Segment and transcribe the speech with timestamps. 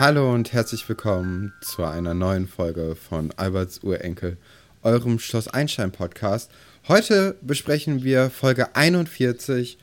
[0.00, 4.38] Hallo und herzlich willkommen zu einer neuen Folge von Alberts Urenkel,
[4.82, 6.50] eurem Schloss Einstein Podcast.
[6.88, 9.76] Heute besprechen wir Folge 41,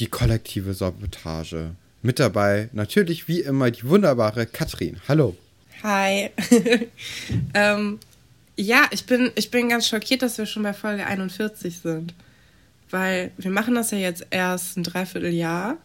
[0.00, 1.70] die kollektive Sabotage.
[2.02, 5.00] Mit dabei natürlich wie immer die wunderbare Katrin.
[5.08, 5.34] Hallo.
[5.82, 6.28] Hi.
[7.54, 7.98] ähm,
[8.54, 12.12] ja, ich bin, ich bin ganz schockiert, dass wir schon bei Folge 41 sind.
[12.90, 15.78] Weil wir machen das ja jetzt erst ein Dreivierteljahr.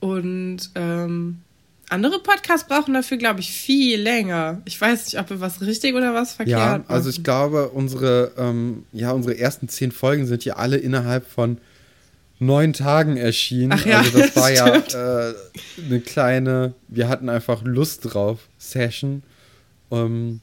[0.00, 1.42] Und ähm,
[1.90, 4.60] andere Podcasts brauchen dafür, glaube ich, viel länger.
[4.64, 8.32] Ich weiß nicht, ob wir was richtig oder was verkehrt Ja, also ich glaube, unsere,
[8.36, 11.58] ähm, ja, unsere ersten zehn Folgen sind ja alle innerhalb von
[12.38, 13.72] neun Tagen erschienen.
[13.72, 15.34] Ach ja, also das war ja äh,
[15.86, 19.22] eine kleine, wir hatten einfach Lust drauf, Session.
[19.90, 20.40] Ähm,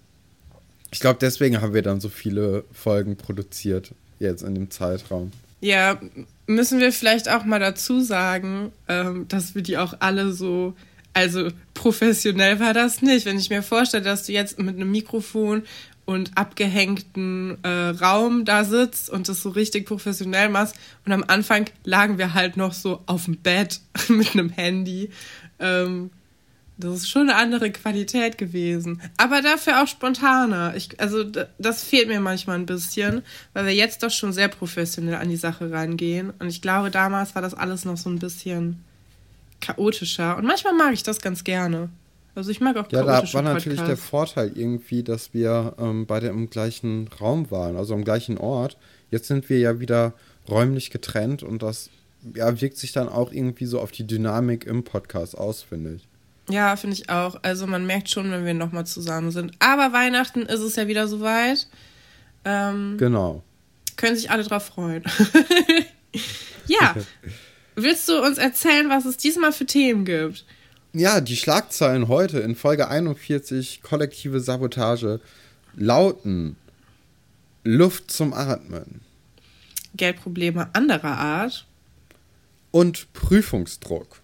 [0.92, 5.32] ich glaube, deswegen haben wir dann so viele Folgen produziert, jetzt in dem Zeitraum.
[5.62, 6.00] Ja,
[6.48, 10.74] müssen wir vielleicht auch mal dazu sagen, ähm, dass wir die auch alle so
[11.16, 13.26] also professionell war das nicht.
[13.26, 15.64] Wenn ich mir vorstelle, dass du jetzt mit einem Mikrofon
[16.04, 20.76] und abgehängten äh, Raum da sitzt und das so richtig professionell machst.
[21.06, 25.10] Und am Anfang lagen wir halt noch so auf dem Bett mit einem Handy.
[25.60, 26.12] Ähm,
[26.78, 29.02] das ist schon eine andere Qualität gewesen.
[29.16, 30.76] Aber dafür auch spontaner.
[30.76, 31.24] Ich, also
[31.58, 35.38] das fehlt mir manchmal ein bisschen, weil wir jetzt doch schon sehr professionell an die
[35.38, 36.34] Sache rangehen.
[36.40, 38.84] Und ich glaube, damals war das alles noch so ein bisschen
[39.62, 40.38] chaotischer.
[40.38, 41.90] Und manchmal mag ich das ganz gerne.
[42.36, 46.28] Also ich mag auch Ja, da war natürlich der Vorteil irgendwie, dass wir ähm, beide
[46.28, 48.78] im gleichen Raum waren, also am gleichen Ort.
[49.10, 50.14] Jetzt sind wir ja wieder
[50.50, 51.90] räumlich getrennt und das
[52.34, 56.08] ja, wirkt sich dann auch irgendwie so auf die Dynamik im Podcast aus, finde ich.
[56.50, 57.38] Ja, finde ich auch.
[57.42, 59.54] Also man merkt schon, wenn wir nochmal zusammen sind.
[59.60, 61.68] Aber Weihnachten ist es ja wieder soweit.
[62.44, 63.44] Ähm, genau.
[63.96, 65.04] Können sich alle drauf freuen.
[66.68, 66.96] ja.
[67.76, 70.46] Willst du uns erzählen, was es diesmal für Themen gibt?
[70.94, 75.20] Ja, die Schlagzeilen heute in Folge 41 kollektive Sabotage
[75.76, 76.56] lauten
[77.66, 79.02] Luft zum Atmen.
[79.94, 81.66] Geldprobleme anderer Art.
[82.72, 84.22] Und Prüfungsdruck.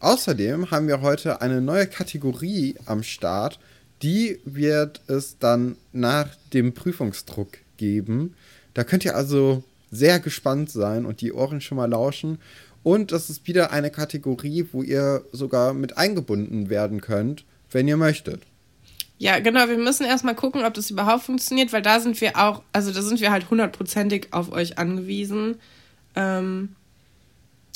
[0.00, 3.58] Außerdem haben wir heute eine neue Kategorie am Start.
[4.00, 8.34] Die wird es dann nach dem Prüfungsdruck geben.
[8.72, 12.38] Da könnt ihr also sehr gespannt sein und die Ohren schon mal lauschen.
[12.82, 17.96] Und das ist wieder eine Kategorie, wo ihr sogar mit eingebunden werden könnt, wenn ihr
[17.96, 18.42] möchtet.
[19.18, 19.68] Ja, genau.
[19.68, 23.02] Wir müssen erstmal gucken, ob das überhaupt funktioniert, weil da sind wir auch, also da
[23.02, 25.56] sind wir halt hundertprozentig auf euch angewiesen.
[26.14, 26.70] Ähm,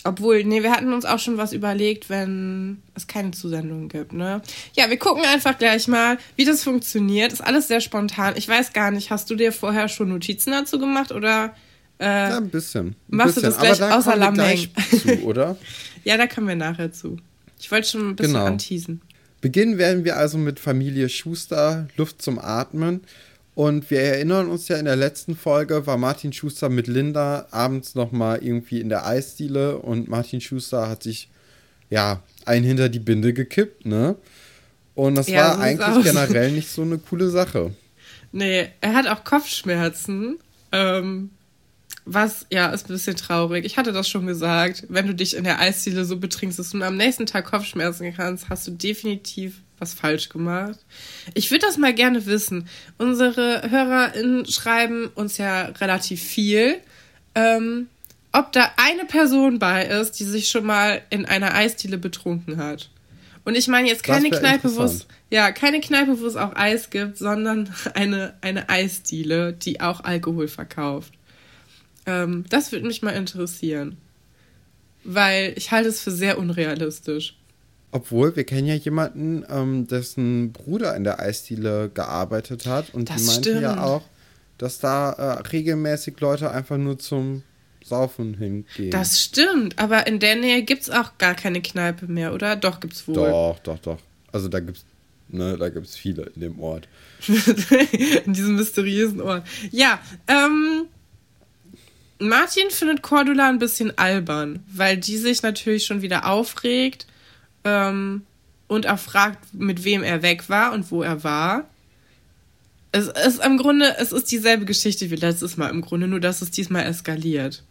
[0.05, 4.43] obwohl, nee, wir hatten uns auch schon was überlegt, wenn es keine Zusendungen gibt, ne?
[4.75, 7.33] Ja, wir gucken einfach gleich mal, wie das funktioniert.
[7.33, 8.35] Ist alles sehr spontan.
[8.37, 11.55] Ich weiß gar nicht, hast du dir vorher schon Notizen dazu gemacht oder
[12.03, 12.89] äh, ja, ein bisschen.
[12.89, 13.51] Ein machst bisschen.
[13.51, 14.69] du das gleich da außer Lameng?
[14.91, 15.57] zu, oder?
[16.05, 17.17] ja, da kommen wir nachher zu.
[17.61, 18.47] Ich wollte schon ein bisschen genau.
[18.47, 19.01] anteasen.
[19.41, 23.03] Beginnen werden wir also mit Familie Schuster, Luft zum Atmen.
[23.55, 27.95] Und wir erinnern uns ja, in der letzten Folge war Martin Schuster mit Linda abends
[27.95, 31.29] nochmal irgendwie in der Eisdiele und Martin Schuster hat sich,
[31.91, 34.17] ja, ein hinter die Binde gekippt, ne?
[34.95, 36.05] Und das ja, war eigentlich aus.
[36.05, 37.75] generell nicht so eine coole Sache.
[38.33, 40.39] Nee, er hat auch Kopfschmerzen.
[40.73, 41.31] Ähm,
[42.05, 43.65] was, ja, ist ein bisschen traurig.
[43.65, 44.85] Ich hatte das schon gesagt.
[44.89, 48.49] Wenn du dich in der Eisdiele so betrinkst, dass du am nächsten Tag Kopfschmerzen kannst,
[48.49, 50.79] hast du definitiv was falsch gemacht.
[51.35, 52.69] Ich würde das mal gerne wissen.
[52.99, 56.79] Unsere HörerInnen schreiben uns ja relativ viel.
[57.35, 57.89] Ähm,
[58.33, 62.91] ob da eine Person bei ist, die sich schon mal in einer Eisdiele betrunken hat.
[63.45, 66.91] Und ich meine jetzt keine Kneipe, wo es ja keine Kneipe, wo es auch Eis
[66.91, 71.13] gibt, sondern eine eine Eisdiele, die auch Alkohol verkauft.
[72.07, 73.97] Ähm, das würde mich mal interessieren.
[75.05, 77.37] Weil ich halte es für sehr unrealistisch.
[77.91, 82.95] Obwohl, wir kennen ja jemanden, ähm, dessen Bruder in der Eisdiele gearbeitet hat.
[82.95, 83.63] Und das die meinte stimmt.
[83.63, 84.03] ja auch,
[84.59, 87.43] dass da äh, regelmäßig Leute einfach nur zum
[87.85, 88.91] Saufen hingehen.
[88.91, 92.57] Das stimmt, aber in der Nähe gibt es auch gar keine Kneipe mehr, oder?
[92.57, 93.15] Doch, gibt es wohl.
[93.15, 93.99] Doch, doch, doch.
[94.31, 94.85] Also da gibt's,
[95.29, 96.89] ne, da gibt's viele in dem Ort.
[98.25, 99.47] in diesem mysteriösen Ort.
[99.71, 100.87] Ja, ähm,
[102.23, 107.07] Martin findet Cordula ein bisschen albern, weil die sich natürlich schon wieder aufregt
[107.65, 108.23] ähm,
[108.69, 111.65] und auch fragt, mit wem er weg war und wo er war.
[112.93, 116.43] Es ist im Grunde, es ist dieselbe Geschichte wie letztes Mal im Grunde, nur dass
[116.43, 117.63] es diesmal eskaliert.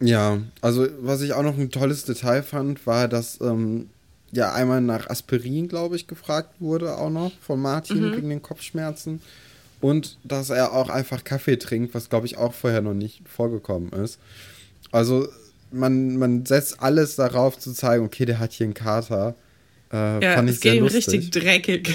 [0.00, 3.90] Ja, also was ich auch noch ein tolles Detail fand, war, dass ähm,
[4.32, 8.16] ja einmal nach Aspirin, glaube ich, gefragt wurde auch noch von Martin mhm.
[8.16, 9.20] wegen den Kopfschmerzen
[9.80, 13.92] und dass er auch einfach Kaffee trinkt, was glaube ich auch vorher noch nicht vorgekommen
[13.92, 14.18] ist.
[14.92, 15.28] Also
[15.72, 19.34] man, man setzt alles darauf zu zeigen, okay, der hat hier einen Kater.
[19.92, 21.90] Äh, ja, es geht ihm richtig dreckig.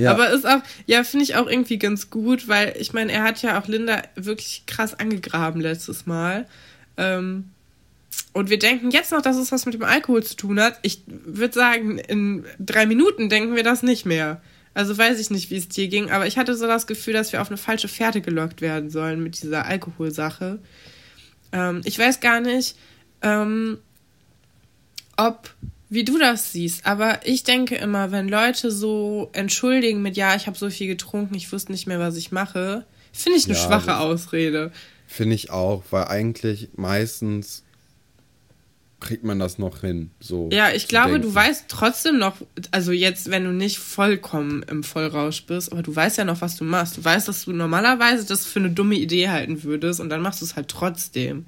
[0.00, 0.12] ja.
[0.12, 3.42] Aber ist auch, ja, finde ich auch irgendwie ganz gut, weil ich meine, er hat
[3.42, 6.46] ja auch Linda wirklich krass angegraben letztes Mal.
[6.96, 7.50] Ähm,
[8.32, 10.78] und wir denken jetzt noch, dass es was mit dem Alkohol zu tun hat.
[10.82, 14.40] Ich würde sagen, in drei Minuten denken wir das nicht mehr.
[14.74, 17.32] Also weiß ich nicht, wie es dir ging, aber ich hatte so das Gefühl, dass
[17.32, 20.60] wir auf eine falsche Fährte gelockt werden sollen mit dieser Alkoholsache.
[21.52, 22.76] Ähm, ich weiß gar nicht,
[23.20, 23.78] ähm,
[25.16, 25.54] ob
[25.90, 30.46] wie du das siehst, aber ich denke immer, wenn Leute so entschuldigen mit ja, ich
[30.46, 33.60] habe so viel getrunken, ich wusste nicht mehr, was ich mache, finde ich eine ja,
[33.60, 34.72] schwache Ausrede.
[35.06, 37.62] Finde ich auch, weil eigentlich meistens
[39.02, 40.10] kriegt man das noch hin.
[40.20, 41.28] So ja, ich glaube, denken.
[41.28, 42.36] du weißt trotzdem noch,
[42.70, 46.56] also jetzt, wenn du nicht vollkommen im Vollrausch bist, aber du weißt ja noch, was
[46.56, 46.96] du machst.
[46.96, 50.40] Du weißt, dass du normalerweise das für eine dumme Idee halten würdest und dann machst
[50.40, 51.44] du es halt trotzdem.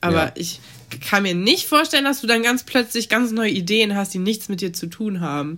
[0.00, 0.32] Aber ja.
[0.34, 0.60] ich
[1.06, 4.48] kann mir nicht vorstellen, dass du dann ganz plötzlich ganz neue Ideen hast, die nichts
[4.48, 5.56] mit dir zu tun haben.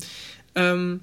[0.54, 1.00] Ähm,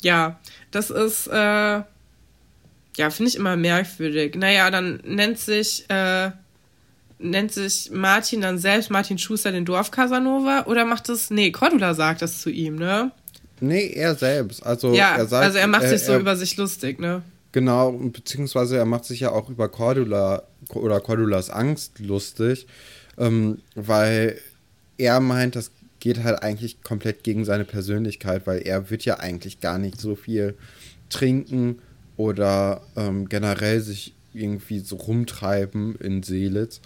[0.00, 4.34] ja, das ist, äh, ja, finde ich immer merkwürdig.
[4.34, 6.30] Naja, dann nennt sich, äh,
[7.18, 11.94] nennt sich Martin dann selbst Martin Schuster den Dorf Casanova oder macht das, nee, Cordula
[11.94, 13.10] sagt das zu ihm, ne?
[13.60, 14.64] Nee, er selbst.
[14.64, 17.22] Also, ja, er sagt, also er macht sich so er, über sich lustig, ne?
[17.52, 22.66] Genau, beziehungsweise er macht sich ja auch über Cordula oder Cordulas Angst lustig,
[23.16, 24.38] ähm, weil
[24.96, 29.60] er meint, das geht halt eigentlich komplett gegen seine Persönlichkeit, weil er wird ja eigentlich
[29.60, 30.56] gar nicht so viel
[31.08, 31.80] trinken
[32.16, 36.80] oder ähm, generell sich irgendwie so rumtreiben in Seelitz.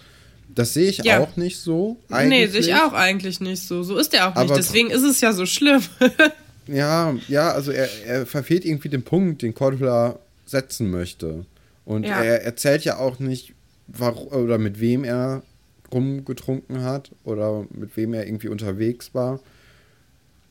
[0.55, 1.19] Das sehe ich ja.
[1.19, 1.97] auch nicht so.
[2.09, 2.39] Eigentlich.
[2.39, 3.83] Nee, sehe ich auch eigentlich nicht so.
[3.83, 4.37] So ist er auch nicht.
[4.37, 5.81] Aber Deswegen ist es ja so schlimm.
[6.67, 11.45] ja, ja, also er, er verfehlt irgendwie den Punkt, den Cordula setzen möchte.
[11.85, 12.21] Und ja.
[12.21, 13.53] er erzählt ja auch nicht,
[13.87, 15.43] warum oder mit wem er
[15.91, 19.39] rumgetrunken hat oder mit wem er irgendwie unterwegs war.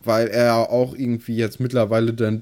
[0.04, 2.40] Weil er auch irgendwie jetzt mittlerweile dann,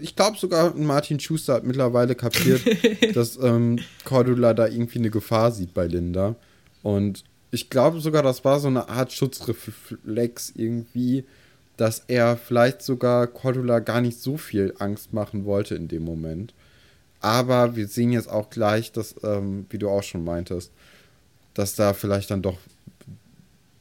[0.00, 2.62] ich glaube sogar Martin Schuster hat mittlerweile kapiert,
[3.16, 6.36] dass ähm, Cordula da irgendwie eine Gefahr sieht bei Linda.
[6.82, 11.24] Und ich glaube sogar, das war so eine Art Schutzreflex irgendwie,
[11.76, 16.54] dass er vielleicht sogar Cordula gar nicht so viel Angst machen wollte in dem Moment.
[17.20, 20.72] Aber wir sehen jetzt auch gleich, dass, ähm, wie du auch schon meintest,
[21.54, 22.58] dass da vielleicht dann doch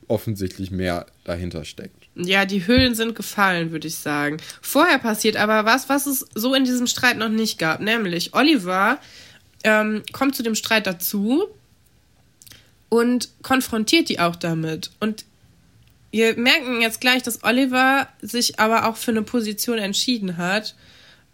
[0.07, 2.09] offensichtlich mehr dahinter steckt.
[2.15, 4.37] Ja, die Hüllen sind gefallen, würde ich sagen.
[4.61, 7.79] Vorher passiert aber was, was es so in diesem Streit noch nicht gab.
[7.79, 8.99] Nämlich Oliver
[9.63, 11.47] ähm, kommt zu dem Streit dazu
[12.91, 14.91] und konfrontiert die auch damit.
[14.99, 15.23] Und
[16.11, 20.75] wir merken jetzt gleich, dass Oliver sich aber auch für eine Position entschieden hat,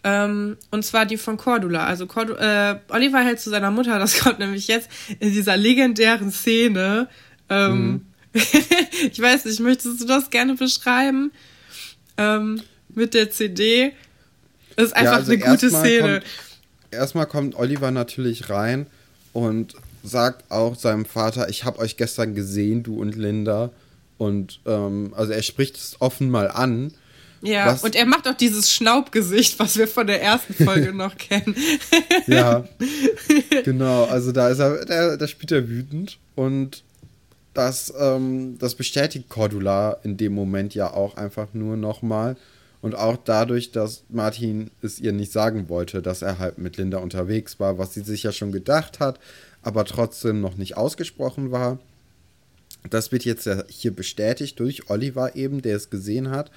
[0.04, 1.88] ähm, und zwar die von Cordula.
[1.88, 4.88] Also Cordu äh, Oliver hält zu seiner Mutter, das kommt nämlich jetzt
[5.20, 7.10] in dieser legendären Szene.
[7.50, 8.02] Ähm, mhm.
[9.12, 11.32] ich weiß nicht, möchtest du das gerne beschreiben?
[12.18, 12.62] Ähm,
[12.94, 13.94] mit der CD.
[14.76, 16.14] Das ist einfach ja, also eine gute Szene.
[16.20, 16.24] Kommt,
[16.92, 18.86] erstmal kommt Oliver natürlich rein
[19.34, 19.76] und
[20.08, 23.72] sagt auch seinem Vater, ich habe euch gestern gesehen, du und Linda.
[24.18, 26.92] Und ähm, also er spricht es offen mal an
[27.42, 27.84] ja, was?
[27.84, 31.56] und er macht auch dieses Schnaubgesicht, was wir von der ersten Folge noch kennen.
[32.26, 32.68] ja,
[33.64, 34.06] genau.
[34.06, 36.84] Also da ist er, da, da spielt er wütend und
[37.54, 42.38] das, ähm, das bestätigt Cordula in dem Moment ja auch einfach nur nochmal.
[42.80, 47.00] Und auch dadurch, dass Martin es ihr nicht sagen wollte, dass er halt mit Linda
[47.00, 49.20] unterwegs war, was sie sich ja schon gedacht hat,
[49.68, 51.78] aber trotzdem noch nicht ausgesprochen war.
[52.90, 56.52] Das wird jetzt ja hier bestätigt durch Oliver eben, der es gesehen hat.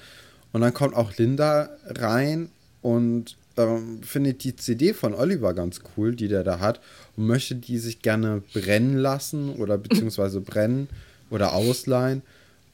[0.53, 2.51] Und dann kommt auch Linda rein
[2.81, 6.79] und ähm, findet die CD von Oliver ganz cool, die der da hat,
[7.17, 10.87] und möchte die sich gerne brennen lassen oder beziehungsweise brennen
[11.29, 12.21] oder ausleihen.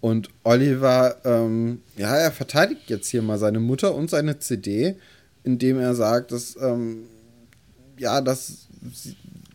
[0.01, 4.98] Und Oliver, ähm, ja, er verteidigt jetzt hier mal seine Mutter und seine CD,
[5.44, 7.06] indem er sagt, dass, ähm,
[7.98, 8.67] ja, dass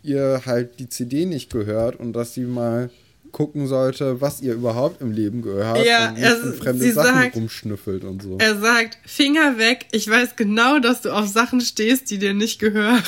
[0.02, 2.90] ihr halt die CD nicht gehört und dass sie mal
[3.32, 7.14] gucken sollte, was ihr überhaupt im Leben gehört ja, und nicht er, in fremde Sachen
[7.14, 8.36] sagt, rumschnüffelt und so.
[8.38, 12.58] Er sagt, Finger weg, ich weiß genau, dass du auf Sachen stehst, die dir nicht
[12.58, 13.02] gehören.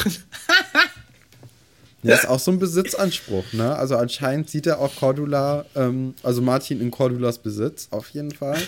[2.02, 3.76] ja, ist auch so ein Besitzanspruch, ne?
[3.76, 8.58] Also anscheinend sieht er auch Cordula, ähm, also Martin in Cordulas Besitz, auf jeden Fall.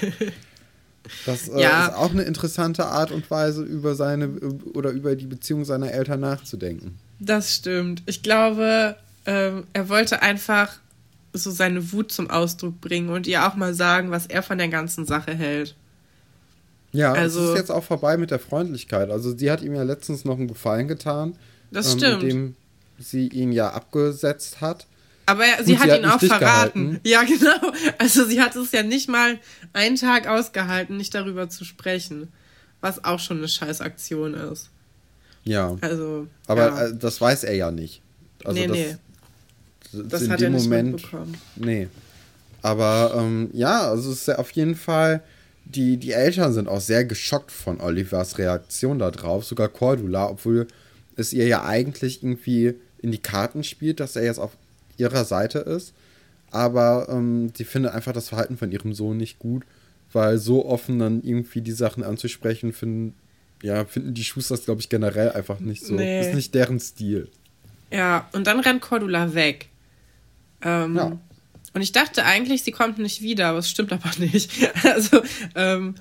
[1.25, 1.87] Das äh, ja.
[1.87, 4.29] ist auch eine interessante Art und Weise, über seine
[4.75, 6.99] oder über die Beziehung seiner Eltern nachzudenken.
[7.19, 8.03] Das stimmt.
[8.07, 10.79] Ich glaube, ähm, er wollte einfach
[11.33, 14.69] so seine Wut zum Ausdruck bringen und ihr auch mal sagen, was er von der
[14.69, 15.75] ganzen Sache hält.
[16.93, 19.11] Ja, also, es ist jetzt auch vorbei mit der Freundlichkeit.
[19.11, 21.37] Also sie hat ihm ja letztens noch einen Gefallen getan.
[21.71, 22.23] Das ähm, stimmt.
[22.23, 22.57] Indem
[22.99, 24.87] sie ihn ja abgesetzt hat.
[25.27, 27.01] Aber sie Gut, hat sie ihn auch verraten.
[27.05, 27.73] Ja, genau.
[27.99, 29.39] Also sie hat es ja nicht mal
[29.73, 32.33] einen Tag ausgehalten, nicht darüber zu sprechen.
[32.81, 34.71] Was auch schon eine Scheißaktion ist.
[35.47, 35.77] Ja.
[35.81, 36.27] Also.
[36.47, 36.87] Aber ja.
[36.87, 38.03] Äh, das weiß er ja nicht.
[38.45, 38.97] Also nee, das, nee.
[39.93, 41.37] Das, das hat er Moment, nicht mitbekommen.
[41.57, 41.89] Nee.
[42.63, 45.23] Aber ähm, ja, also es ist ja auf jeden Fall.
[45.65, 50.69] Die, die Eltern sind auch sehr geschockt von Olivers Reaktion darauf, sogar Cordula, obwohl
[51.17, 54.57] es ihr ja eigentlich irgendwie in die Karten spielt, dass er jetzt auf
[54.97, 55.93] ihrer Seite ist.
[56.53, 59.65] Aber ähm, sie findet einfach das Verhalten von ihrem Sohn nicht gut,
[60.13, 63.15] weil so offen dann irgendwie die Sachen anzusprechen, finden,
[63.67, 65.95] ja, finden die Schusters, glaube ich, generell einfach nicht so.
[65.95, 66.21] Nee.
[66.21, 67.29] Ist nicht deren Stil.
[67.91, 69.69] Ja, und dann rennt Cordula weg.
[70.63, 71.19] Ähm, ja.
[71.75, 74.51] Und ich dachte eigentlich, sie kommt nicht wieder, aber es stimmt aber nicht.
[74.85, 75.21] Also,
[75.57, 75.97] ähm,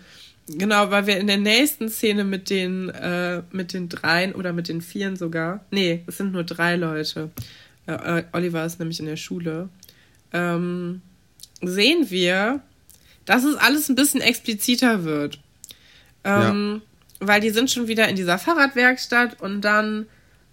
[0.47, 4.67] genau, weil wir in der nächsten Szene mit den, äh, mit den dreien oder mit
[4.67, 7.31] den vieren sogar, nee, es sind nur drei Leute.
[7.87, 9.69] Äh, Oliver ist nämlich in der Schule.
[10.33, 11.01] Ähm,
[11.61, 12.61] sehen wir,
[13.25, 15.39] dass es alles ein bisschen expliziter wird.
[16.23, 16.94] Ähm, ja.
[17.27, 20.07] Weil die sind schon wieder in dieser Fahrradwerkstatt und dann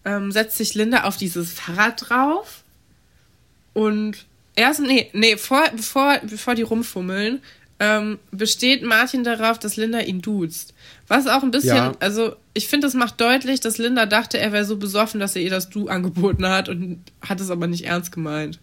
[0.04, 2.62] ähm, setzt sich Linda auf dieses Fahrrad drauf
[3.74, 4.26] und
[4.56, 7.40] erst, nee, nee, vor, bevor, bevor die rumfummeln,
[7.80, 10.74] ähm, besteht Martin darauf, dass Linda ihn duzt.
[11.08, 11.92] Was auch ein bisschen, ja.
[12.00, 15.42] also ich finde, das macht deutlich, dass Linda dachte, er wäre so besoffen, dass er
[15.42, 18.60] ihr das Du angeboten hat und hat es aber nicht ernst gemeint.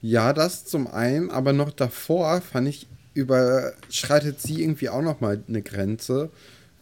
[0.00, 2.86] Ja, das zum einen, aber noch davor fand ich,
[3.18, 6.30] überschreitet sie irgendwie auch nochmal eine Grenze,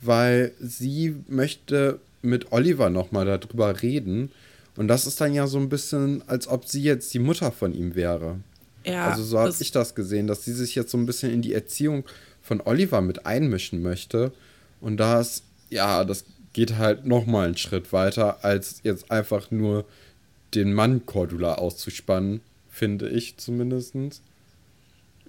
[0.03, 4.31] weil sie möchte mit Oliver nochmal darüber reden.
[4.77, 7.73] Und das ist dann ja so ein bisschen, als ob sie jetzt die Mutter von
[7.73, 8.37] ihm wäre.
[8.85, 11.41] Ja, also so habe ich das gesehen, dass sie sich jetzt so ein bisschen in
[11.41, 12.05] die Erziehung
[12.43, 14.33] von Oliver mit einmischen möchte.
[14.81, 19.87] Und das, ja, das geht halt nochmal einen Schritt weiter, als jetzt einfach nur
[20.55, 22.41] den Mann Cordula auszuspannen,
[22.71, 23.95] finde ich zumindest.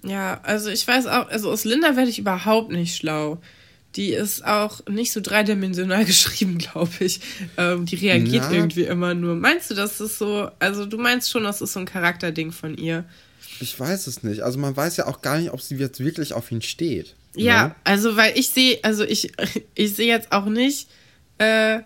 [0.02, 3.40] Ja, also ich weiß auch, also aus Linda werde ich überhaupt nicht schlau
[3.96, 7.20] die ist auch nicht so dreidimensional geschrieben, glaube ich.
[7.56, 8.52] Ähm, die reagiert ja.
[8.52, 9.34] irgendwie immer nur.
[9.34, 12.76] Meinst du, das ist so, also du meinst schon, das ist so ein Charakterding von
[12.76, 13.04] ihr?
[13.60, 14.42] Ich weiß es nicht.
[14.42, 17.14] Also man weiß ja auch gar nicht, ob sie jetzt wirklich auf ihn steht.
[17.34, 17.74] Ja, ne?
[17.84, 19.32] also weil ich sehe, also ich,
[19.74, 20.88] ich sehe jetzt auch nicht,
[21.38, 21.80] äh,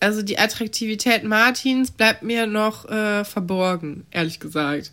[0.00, 4.92] also die Attraktivität Martins bleibt mir noch äh, verborgen, ehrlich gesagt.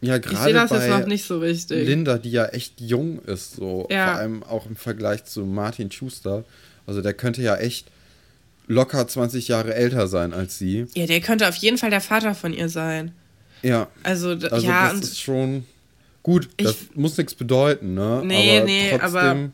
[0.00, 1.86] Ja, gerade ich sehe das jetzt noch nicht so richtig.
[1.86, 4.06] Linda, die ja echt jung ist, so ja.
[4.06, 6.44] vor allem auch im Vergleich zu Martin Schuster.
[6.86, 7.86] Also der könnte ja echt
[8.66, 10.86] locker 20 Jahre älter sein als sie.
[10.94, 13.12] Ja, der könnte auf jeden Fall der Vater von ihr sein.
[13.62, 13.88] Ja.
[14.02, 15.64] Also, also ja, das und ist schon
[16.22, 16.48] gut.
[16.56, 18.22] Das muss nichts bedeuten, ne?
[18.24, 19.52] Nee, aber nee, trotzdem,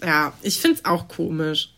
[0.00, 1.72] aber ja, ich find's auch komisch.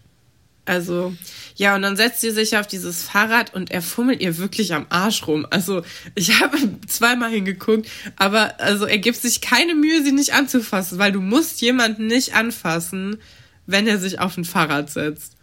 [0.67, 1.15] Also,
[1.57, 4.87] ja, und dann setzt sie sich auf dieses Fahrrad und er fummelt ihr wirklich am
[4.89, 5.47] Arsch rum.
[5.51, 5.83] Also,
[6.15, 6.57] ich habe
[6.87, 11.61] zweimal hingeguckt, aber also er gibt sich keine Mühe, sie nicht anzufassen, weil du musst
[11.61, 13.19] jemanden nicht anfassen,
[13.67, 15.35] wenn er sich auf ein Fahrrad setzt.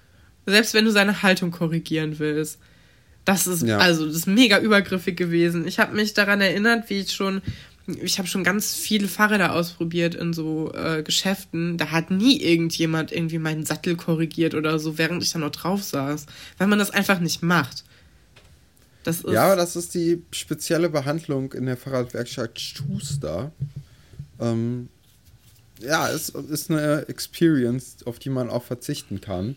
[0.47, 2.59] Selbst wenn du seine Haltung korrigieren willst.
[3.23, 3.77] Das ist ja.
[3.77, 5.67] also das ist mega übergriffig gewesen.
[5.67, 7.43] Ich habe mich daran erinnert, wie ich schon
[8.01, 11.77] ich habe schon ganz viele Fahrräder ausprobiert in so äh, Geschäften.
[11.77, 15.83] Da hat nie irgendjemand irgendwie meinen Sattel korrigiert oder so, während ich da noch drauf
[15.83, 16.25] saß.
[16.57, 17.83] Weil man das einfach nicht macht.
[19.03, 23.51] Das ist ja, aber das ist die spezielle Behandlung in der Fahrradwerkstatt Schuster.
[24.39, 24.89] Ähm,
[25.79, 29.55] ja, es ist eine Experience, auf die man auch verzichten kann.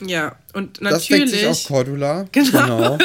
[0.00, 0.90] Ja, und natürlich.
[0.90, 2.26] Das denkt sich auch Cordula.
[2.32, 2.96] Genau.
[2.96, 2.98] genau.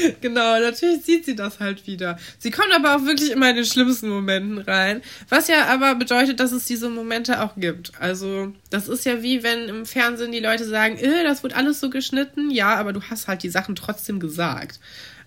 [0.20, 2.18] genau, natürlich sieht sie das halt wieder.
[2.38, 5.02] Sie kommt aber auch wirklich immer in den schlimmsten Momenten rein.
[5.28, 7.92] Was ja aber bedeutet, dass es diese Momente auch gibt.
[8.00, 11.80] Also, das ist ja wie wenn im Fernsehen die Leute sagen, äh, das wird alles
[11.80, 12.50] so geschnitten.
[12.50, 14.80] Ja, aber du hast halt die Sachen trotzdem gesagt.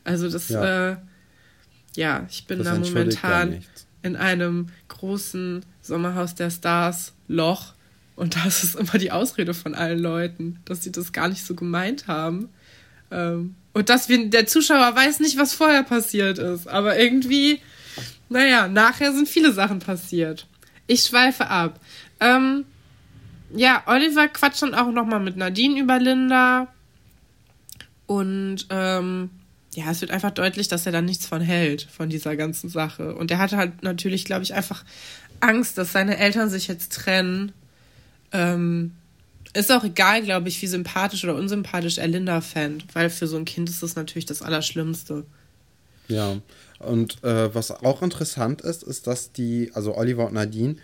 [0.03, 0.97] Also, das, ja, äh,
[1.95, 3.63] ja ich bin das da momentan
[4.01, 7.73] in einem großen Sommerhaus der Stars Loch.
[8.15, 11.55] Und das ist immer die Ausrede von allen Leuten, dass sie das gar nicht so
[11.55, 12.49] gemeint haben.
[13.11, 16.67] Ähm, und dass wir, der Zuschauer weiß nicht, was vorher passiert ist.
[16.67, 17.61] Aber irgendwie,
[18.29, 20.47] naja, nachher sind viele Sachen passiert.
[20.87, 21.79] Ich schweife ab.
[22.19, 22.65] Ähm,
[23.53, 26.67] ja, Oliver quatscht dann auch nochmal mit Nadine über Linda.
[28.05, 29.29] Und ähm,
[29.75, 33.15] ja, es wird einfach deutlich, dass er dann nichts von hält, von dieser ganzen Sache.
[33.15, 34.83] Und er hat halt natürlich, glaube ich, einfach
[35.39, 37.51] Angst, dass seine Eltern sich jetzt trennen.
[38.31, 38.93] Ähm,
[39.53, 43.37] ist auch egal, glaube ich, wie sympathisch oder unsympathisch er Linda fand, weil für so
[43.37, 45.25] ein Kind ist das natürlich das Allerschlimmste.
[46.07, 46.37] Ja,
[46.79, 50.75] und äh, was auch interessant ist, ist, dass die, also Oliver und Nadine,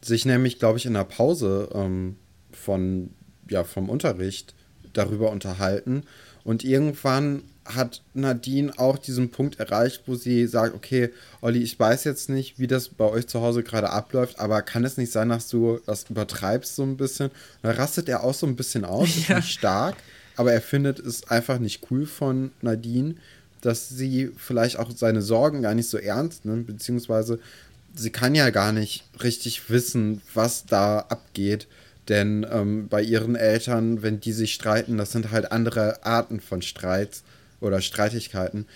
[0.00, 2.16] sich nämlich, glaube ich, in der Pause ähm,
[2.50, 3.10] von,
[3.48, 4.54] ja, vom Unterricht
[4.92, 6.02] darüber unterhalten.
[6.44, 12.04] Und irgendwann hat Nadine auch diesen Punkt erreicht, wo sie sagt, okay, Olli, ich weiß
[12.04, 15.28] jetzt nicht, wie das bei euch zu Hause gerade abläuft, aber kann es nicht sein,
[15.28, 17.30] dass du das übertreibst so ein bisschen?
[17.62, 19.38] Da rastet er auch so ein bisschen aus, ja.
[19.38, 19.96] ist nicht stark,
[20.36, 23.14] aber er findet es einfach nicht cool von Nadine,
[23.60, 27.38] dass sie vielleicht auch seine Sorgen gar nicht so ernst nimmt, beziehungsweise
[27.94, 31.68] sie kann ja gar nicht richtig wissen, was da abgeht.
[32.08, 36.60] Denn ähm, bei ihren Eltern, wenn die sich streiten, das sind halt andere Arten von
[36.60, 37.22] Streits
[37.62, 38.66] oder Streitigkeiten,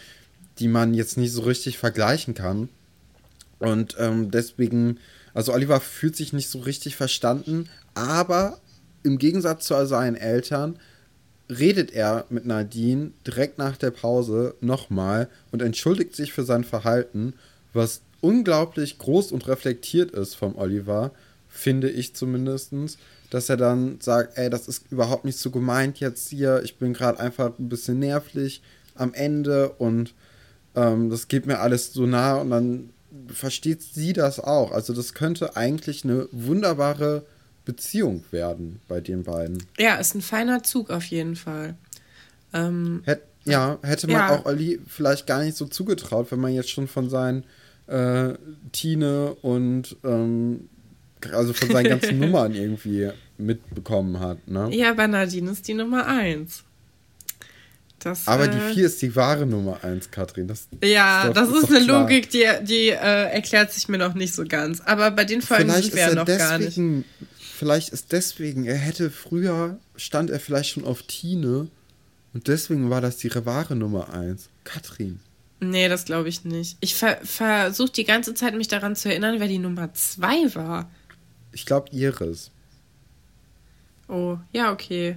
[0.58, 2.68] die man jetzt nicht so richtig vergleichen kann.
[3.58, 4.98] Und ähm, deswegen,
[5.34, 8.58] also Oliver fühlt sich nicht so richtig verstanden, aber
[9.02, 10.78] im Gegensatz zu seinen Eltern
[11.48, 17.34] redet er mit Nadine direkt nach der Pause nochmal und entschuldigt sich für sein Verhalten,
[17.72, 21.12] was unglaublich groß und reflektiert ist vom Oliver,
[21.56, 22.72] finde ich zumindest,
[23.30, 26.92] dass er dann sagt, ey, das ist überhaupt nicht so gemeint jetzt hier, ich bin
[26.92, 28.62] gerade einfach ein bisschen nervlich,
[28.94, 30.14] am Ende und
[30.74, 32.90] ähm, das geht mir alles so nah und dann
[33.28, 34.72] versteht sie das auch.
[34.72, 37.24] Also das könnte eigentlich eine wunderbare
[37.64, 39.62] Beziehung werden bei den beiden.
[39.78, 41.74] Ja, ist ein feiner Zug auf jeden Fall.
[42.52, 44.30] Ähm, Hät, ja, hätte man ja.
[44.30, 47.44] auch Olli vielleicht gar nicht so zugetraut, wenn man jetzt schon von seinen
[47.86, 48.34] äh,
[48.72, 50.68] Tine und ähm,
[51.32, 54.46] also von seinen ganzen Nummern irgendwie mitbekommen hat.
[54.48, 54.70] Ne?
[54.72, 56.64] Ja, bei Nadine ist die Nummer eins.
[57.98, 60.46] Das, Aber äh, die 4 ist die wahre Nummer 1, Katrin.
[60.46, 62.02] Das, ja, das ist, das ist eine klar.
[62.02, 64.80] Logik, die, die äh, erklärt sich mir noch nicht so ganz.
[64.82, 67.06] Aber bei den Folgen vielleicht sind wir ja noch deswegen, gar nicht.
[67.40, 71.68] Vielleicht ist deswegen, er hätte früher, stand er vielleicht schon auf Tine
[72.34, 74.50] und deswegen war das die wahre Nummer 1.
[74.64, 75.20] Katrin.
[75.60, 76.76] Nee, das glaube ich nicht.
[76.80, 80.90] Ich ver versuche die ganze Zeit mich daran zu erinnern, wer die Nummer 2 war.
[81.56, 82.50] Ich glaube Iris.
[84.08, 85.16] Oh, ja, okay.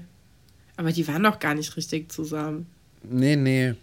[0.78, 2.66] Aber die waren doch gar nicht richtig zusammen.
[3.04, 3.74] Nee, nee.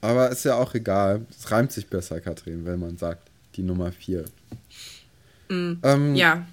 [0.00, 1.26] Aber ist ja auch egal.
[1.30, 4.24] Es reimt sich besser, Katrin, wenn man sagt, die Nummer 4.
[5.50, 6.46] Mm, ähm, ja.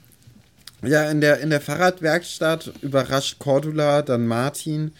[0.82, 4.92] Ja, in der, in der Fahrradwerkstatt überrascht Cordula dann Martin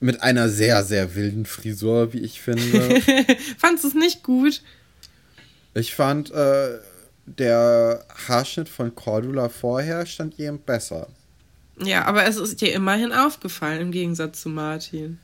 [0.00, 3.00] mit einer sehr, sehr wilden Frisur, wie ich finde.
[3.56, 4.60] Fandest du es nicht gut?
[5.72, 6.78] Ich fand, äh,
[7.26, 11.08] der Haarschnitt von Cordula vorher stand jedem besser.
[11.78, 15.18] Ja, aber es ist dir immerhin aufgefallen, im Gegensatz zu Martin.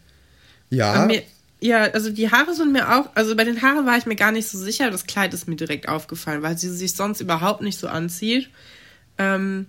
[0.68, 1.06] Ja.
[1.06, 1.22] Mir,
[1.60, 4.32] ja, also die Haare sind mir auch, also bei den Haaren war ich mir gar
[4.32, 7.78] nicht so sicher, das Kleid ist mir direkt aufgefallen, weil sie sich sonst überhaupt nicht
[7.78, 8.50] so anzieht.
[9.16, 9.66] Ähm,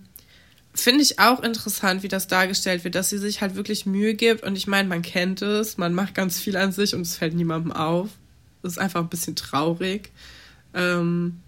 [0.74, 4.42] Finde ich auch interessant, wie das dargestellt wird, dass sie sich halt wirklich Mühe gibt.
[4.42, 7.34] Und ich meine, man kennt es, man macht ganz viel an sich und es fällt
[7.34, 8.08] niemandem auf.
[8.60, 10.10] Das ist einfach ein bisschen traurig.
[10.74, 11.40] Ähm,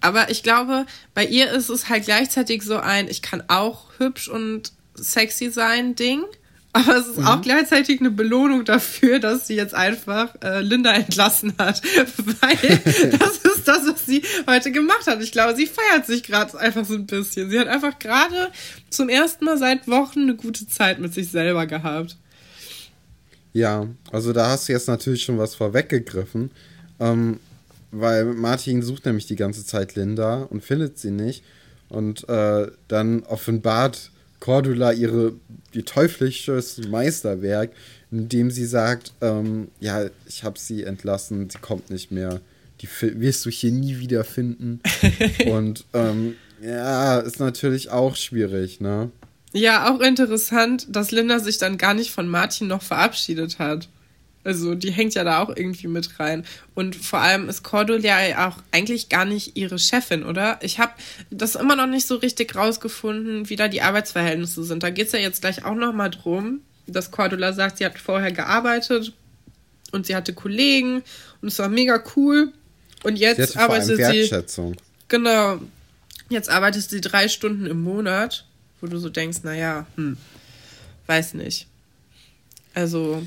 [0.00, 4.28] aber ich glaube, bei ihr ist es halt gleichzeitig so ein, ich kann auch hübsch
[4.28, 6.24] und sexy sein Ding.
[6.72, 7.26] Aber es ist mhm.
[7.26, 11.82] auch gleichzeitig eine Belohnung dafür, dass sie jetzt einfach äh, Linda entlassen hat.
[12.16, 15.22] Weil das ist das, was sie heute gemacht hat.
[15.22, 17.50] Ich glaube, sie feiert sich gerade einfach so ein bisschen.
[17.50, 18.50] Sie hat einfach gerade
[18.90, 22.16] zum ersten Mal seit Wochen eine gute Zeit mit sich selber gehabt.
[23.54, 26.50] Ja, also da hast du jetzt natürlich schon was vorweggegriffen.
[27.00, 27.40] Ähm,
[27.90, 31.42] weil Martin sucht nämlich die ganze Zeit Linda und findet sie nicht.
[31.88, 35.32] Und äh, dann offenbart Cordula ihre
[35.72, 37.70] ihr teuflisches Meisterwerk,
[38.10, 42.40] indem sie sagt, ähm, ja, ich habe sie entlassen, sie kommt nicht mehr,
[42.80, 42.88] die
[43.20, 44.80] wirst du hier nie wieder finden.
[45.46, 49.10] Und ähm, ja, ist natürlich auch schwierig, ne?
[49.52, 53.88] Ja, auch interessant, dass Linda sich dann gar nicht von Martin noch verabschiedet hat.
[54.48, 56.42] Also die hängt ja da auch irgendwie mit rein.
[56.74, 60.58] Und vor allem ist Cordelia ja auch eigentlich gar nicht ihre Chefin, oder?
[60.62, 60.92] Ich habe
[61.30, 64.82] das immer noch nicht so richtig rausgefunden, wie da die Arbeitsverhältnisse sind.
[64.82, 67.98] Da geht es ja jetzt gleich auch noch mal drum, dass Cordula sagt, sie hat
[67.98, 69.12] vorher gearbeitet
[69.92, 71.02] und sie hatte Kollegen
[71.42, 72.50] und es war mega cool.
[73.04, 74.30] Und jetzt sie arbeitet sie.
[75.08, 75.60] Genau.
[76.30, 78.46] Jetzt arbeitet sie drei Stunden im Monat,
[78.80, 80.16] wo du so denkst, naja, hm,
[81.06, 81.66] weiß nicht.
[82.72, 83.26] Also,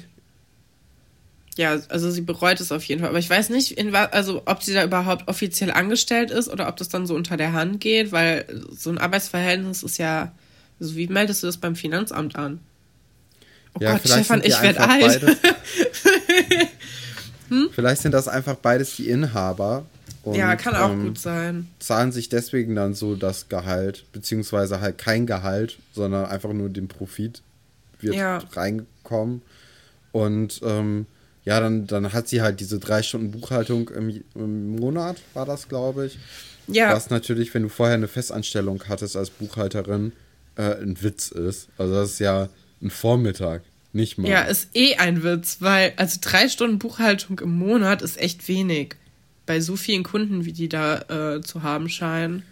[1.58, 3.10] ja, also sie bereut es auf jeden Fall.
[3.10, 6.78] Aber ich weiß nicht, in, also ob sie da überhaupt offiziell angestellt ist oder ob
[6.78, 10.32] das dann so unter der Hand geht, weil so ein Arbeitsverhältnis ist ja,
[10.80, 12.60] also wie meldest du das beim Finanzamt an?
[13.74, 15.22] Oh ja, Gott, Stefan, ich werde alt.
[17.50, 17.70] hm?
[17.72, 19.86] Vielleicht sind das einfach beides die Inhaber.
[20.24, 21.68] Und, ja, kann auch ähm, gut sein.
[21.80, 26.88] Zahlen sich deswegen dann so das Gehalt, beziehungsweise halt kein Gehalt, sondern einfach nur den
[26.88, 27.42] Profit
[28.00, 28.38] wird ja.
[28.54, 29.42] reinkommen.
[30.12, 31.08] Und ähm,
[31.44, 35.68] ja, dann, dann hat sie halt diese drei Stunden Buchhaltung im, im Monat, war das,
[35.68, 36.20] glaube ich.
[36.68, 36.94] Ja.
[36.94, 40.14] Was natürlich, wenn du vorher eine Festanstellung hattest als Buchhalterin,
[40.56, 41.70] äh, ein Witz ist.
[41.78, 42.50] Also das ist ja
[42.82, 43.64] ein Vormittag.
[43.94, 44.30] Nicht mal.
[44.30, 48.96] Ja, ist eh ein Witz, weil, also drei Stunden Buchhaltung im Monat ist echt wenig.
[49.46, 52.44] Bei so vielen Kunden, wie die da äh, zu haben scheinen.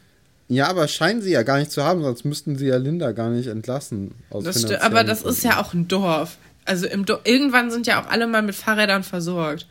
[0.49, 3.29] Ja, aber scheinen sie ja gar nicht zu haben, sonst müssten sie ja Linda gar
[3.29, 4.15] nicht entlassen.
[4.31, 6.37] das stimmt, aber das ist ja auch ein Dorf.
[6.69, 9.65] Also im Do irgendwann sind ja auch alle mal mit Fahrrädern versorgt.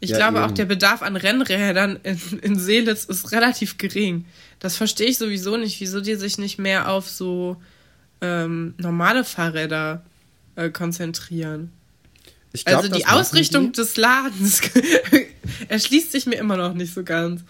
[0.00, 0.46] Ich ja, glaube eben.
[0.46, 4.26] auch der Bedarf an Rennrädern in, in Seelitz ist relativ gering.
[4.58, 7.56] Das verstehe ich sowieso nicht, wieso die sich nicht mehr auf so
[8.20, 10.04] ähm, normale Fahrräder
[10.56, 11.70] äh, konzentrieren.
[12.52, 13.72] Glaub, also die Ausrichtung die.
[13.80, 14.62] des Ladens
[15.68, 17.42] erschließt sich mir immer noch nicht so ganz.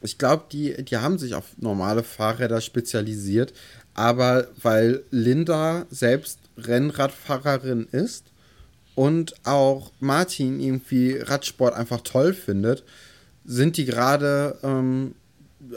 [0.00, 3.52] Ich glaube, die, die haben sich auf normale Fahrräder spezialisiert,
[3.92, 8.24] aber weil Linda selbst Rennradfahrerin ist
[8.94, 12.84] und auch Martin irgendwie Radsport einfach toll findet,
[13.44, 15.14] sind die gerade, ähm,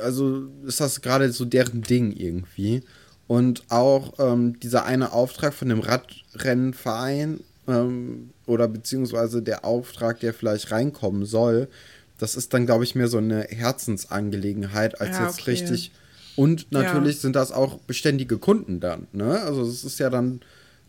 [0.01, 2.83] also ist das gerade so deren Ding irgendwie.
[3.27, 10.33] Und auch ähm, dieser eine Auftrag von dem Radrennverein ähm, oder beziehungsweise der Auftrag, der
[10.33, 11.69] vielleicht reinkommen soll,
[12.17, 15.51] das ist dann, glaube ich, mehr so eine Herzensangelegenheit als ja, jetzt okay.
[15.51, 15.91] richtig.
[16.35, 17.21] Und natürlich ja.
[17.21, 19.07] sind das auch beständige Kunden dann.
[19.11, 19.39] Ne?
[19.41, 20.41] Also es ist ja dann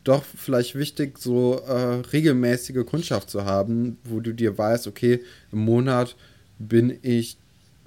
[0.05, 5.61] doch vielleicht wichtig, so äh, regelmäßige Kundschaft zu haben, wo du dir weißt, okay, im
[5.61, 6.17] Monat
[6.59, 7.37] bin ich,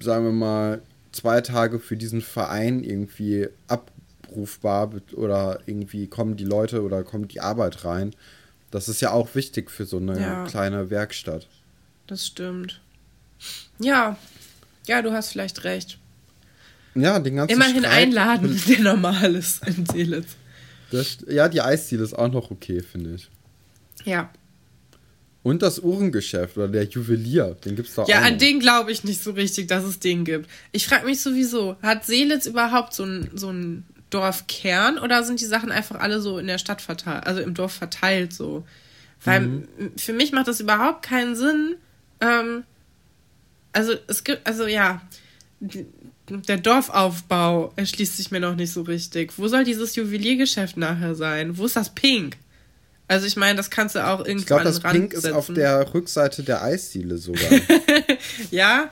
[0.00, 3.90] sagen wir mal, zwei Tage für diesen Verein irgendwie ab
[4.26, 8.14] abrufbar oder irgendwie kommen die Leute oder kommt die Arbeit rein.
[8.70, 10.44] Das ist ja auch wichtig für so eine ja.
[10.44, 11.46] kleine Werkstatt.
[12.06, 12.80] Das stimmt.
[13.78, 14.16] Ja,
[14.86, 15.98] ja, du hast vielleicht recht.
[16.94, 20.36] Ja, den ganzen Immerhin Streit einladen, der normal ist in Seelitz.
[20.90, 23.28] Das, ja, die Eisziele ist auch noch okay, finde ich.
[24.04, 24.30] Ja.
[25.42, 28.20] Und das Uhrengeschäft oder der Juwelier, den gibt es da ja, auch.
[28.22, 30.50] Ja, an den glaube ich nicht so richtig, dass es den gibt.
[30.72, 35.44] Ich frage mich sowieso, hat Seelitz überhaupt so ein, so ein Dorfkern oder sind die
[35.44, 38.64] Sachen einfach alle so in der Stadt verteilt, also im Dorf verteilt so?
[39.24, 39.92] Weil mhm.
[39.96, 41.76] für mich macht das überhaupt keinen Sinn.
[42.20, 42.64] Ähm,
[43.72, 45.02] also es gibt, also ja,
[45.60, 49.32] der Dorfaufbau erschließt sich mir noch nicht so richtig.
[49.38, 51.56] Wo soll dieses Juweliergeschäft nachher sein?
[51.56, 52.36] Wo ist das Pink?
[53.08, 54.40] Also ich meine, das kannst du auch irgendwie.
[54.40, 55.28] Ich glaube, das Pink setzen.
[55.28, 57.50] ist auf der Rückseite der Eisdiele sogar.
[58.50, 58.90] ja?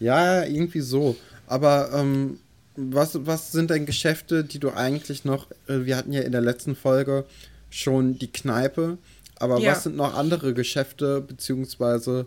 [0.00, 1.16] Ja, irgendwie so.
[1.46, 2.40] Aber ähm,
[2.76, 6.40] was, was sind denn Geschäfte, die du eigentlich noch, äh, wir hatten ja in der
[6.40, 7.24] letzten Folge
[7.68, 8.98] schon die Kneipe,
[9.36, 9.72] aber ja.
[9.72, 12.26] was sind noch andere Geschäfte, beziehungsweise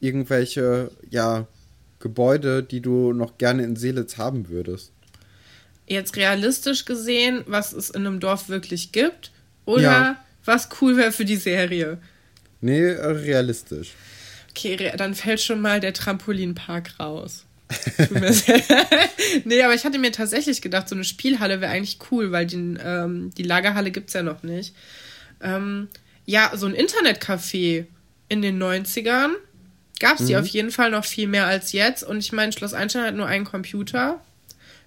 [0.00, 1.46] irgendwelche, ja,
[2.04, 4.92] Gebäude, die du noch gerne in Seelitz haben würdest?
[5.86, 9.32] Jetzt realistisch gesehen, was es in einem Dorf wirklich gibt
[9.64, 10.24] oder ja.
[10.44, 11.96] was cool wäre für die Serie?
[12.60, 13.92] Nee, äh, realistisch.
[14.50, 17.46] Okay, dann fällt schon mal der Trampolinpark raus.
[19.44, 22.76] nee, aber ich hatte mir tatsächlich gedacht, so eine Spielhalle wäre eigentlich cool, weil die,
[22.84, 24.74] ähm, die Lagerhalle gibt es ja noch nicht.
[25.40, 25.88] Ähm,
[26.26, 27.86] ja, so ein Internetcafé
[28.28, 29.30] in den 90ern
[30.00, 30.26] gab es mhm.
[30.26, 32.02] die auf jeden Fall noch viel mehr als jetzt.
[32.02, 34.20] Und ich meine, Schloss Einstein hat nur einen Computer.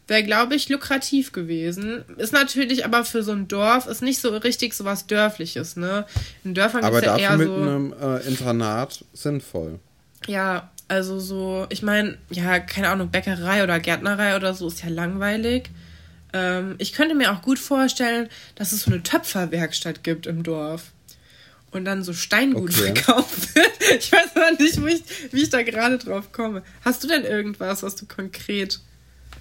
[0.07, 2.05] Wäre, glaube ich, lukrativ gewesen.
[2.17, 6.05] Ist natürlich aber für so ein Dorf, ist nicht so richtig so was Dörfliches, ne?
[6.45, 7.57] In Dörfern gibt es ja eher mit so.
[7.57, 9.79] mit einem äh, Internat sinnvoll.
[10.25, 14.89] Ja, also so, ich meine, ja, keine Ahnung, Bäckerei oder Gärtnerei oder so ist ja
[14.89, 15.69] langweilig.
[16.31, 20.91] Ähm, ich könnte mir auch gut vorstellen, dass es so eine Töpferwerkstatt gibt im Dorf.
[21.71, 22.93] Und dann so Steingut okay.
[22.93, 23.67] verkauft wird.
[23.99, 26.61] Ich weiß aber nicht, wie ich, wie ich da gerade drauf komme.
[26.81, 28.81] Hast du denn irgendwas, was du konkret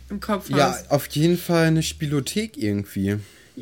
[0.09, 0.57] im Kopf hast?
[0.57, 3.19] Ja, auf jeden Fall eine Spielothek irgendwie.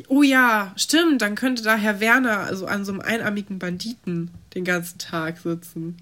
[0.09, 1.21] Oh ja, stimmt.
[1.21, 5.97] Dann könnte da Herr Werner also an so einem einarmigen Banditen den ganzen Tag sitzen.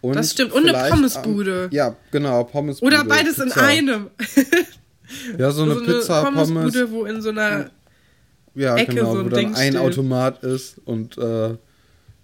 [0.00, 0.52] Und das stimmt.
[0.52, 1.66] Und eine Pommesbude.
[1.66, 2.94] Um, ja, genau, Pommesbude.
[2.94, 3.44] Oder beides Pizza.
[3.44, 4.10] in einem.
[5.38, 6.90] ja, so eine so Pizza, eine Pommesbude, Pommes.
[6.90, 7.70] wo in so einer
[8.54, 9.76] ja, Ecke genau, so ein wo dann ein steht.
[9.76, 11.56] Automat ist und äh,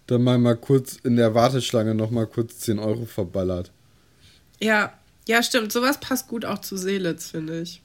[0.06, 3.70] dann mal, mal kurz in der Warteschlange noch mal kurz 10 Euro verballert.
[4.60, 4.92] Ja,
[5.28, 5.72] ja, stimmt.
[5.72, 7.82] Sowas passt gut auch zu Seelitz, finde ich.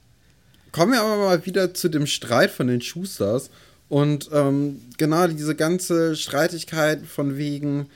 [0.72, 3.50] Kommen wir aber mal wieder zu dem Streit von den Schusters.
[3.90, 7.90] Und ähm, genau diese ganze Streitigkeit von wegen,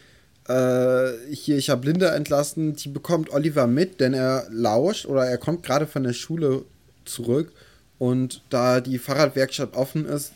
[0.47, 5.37] äh, hier, ich habe Linda entlassen, die bekommt Oliver mit, denn er lauscht oder er
[5.37, 6.65] kommt gerade von der Schule
[7.05, 7.53] zurück
[7.97, 10.31] und da die Fahrradwerkstatt offen ist,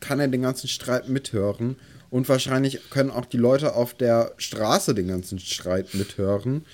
[0.00, 1.76] kann er den ganzen Streit mithören
[2.10, 6.64] und wahrscheinlich können auch die Leute auf der Straße den ganzen Streit mithören.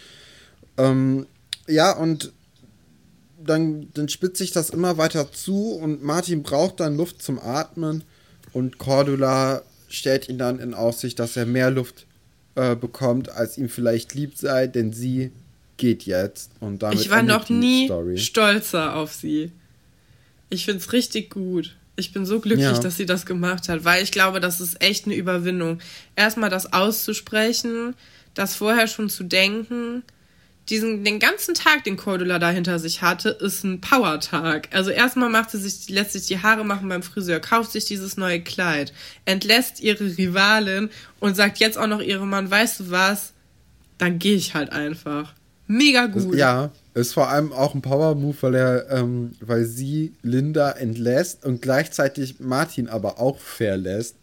[0.77, 1.27] Ähm,
[1.67, 2.33] ja, und
[3.43, 8.05] dann, dann spitzt sich das immer weiter zu und Martin braucht dann Luft zum Atmen
[8.53, 12.07] und Cordula stellt ihn dann in Aussicht, dass er mehr Luft
[12.55, 15.33] äh, bekommt, als ihm vielleicht lieb sei, denn sie
[15.77, 16.51] geht jetzt.
[16.61, 18.19] Und damit ich war noch nie Story.
[18.19, 19.53] stolzer auf sie.
[20.51, 21.77] Ich finde es richtig gut.
[21.97, 22.79] Ich bin so glücklich, ja.
[22.79, 25.81] dass sie das gemacht hat, weil ich glaube, das ist echt eine Überwindung.
[26.17, 27.95] Erstmal das auszusprechen,
[28.35, 30.03] das vorher schon zu denken.
[30.69, 34.69] Diesen, den ganzen Tag, den Cordula da hinter sich hatte, ist ein Power-Tag.
[34.73, 38.17] Also erstmal macht sie sich, lässt sich die Haare machen beim Friseur, kauft sich dieses
[38.17, 38.93] neue Kleid,
[39.25, 43.33] entlässt ihre Rivalin und sagt jetzt auch noch ihrem Mann, weißt du was,
[43.99, 45.35] dann gehe ich halt einfach.
[45.67, 46.35] Mega gut.
[46.35, 51.63] Ja, ist vor allem auch ein Power-Move, weil er, ähm, weil sie Linda entlässt und
[51.63, 54.17] gleichzeitig Martin aber auch verlässt.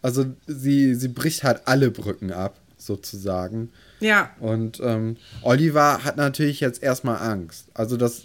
[0.00, 3.70] Also sie, sie bricht halt alle Brücken ab, sozusagen.
[4.00, 4.30] Ja.
[4.40, 7.66] Und ähm, Oliver hat natürlich jetzt erstmal Angst.
[7.74, 8.22] Also das.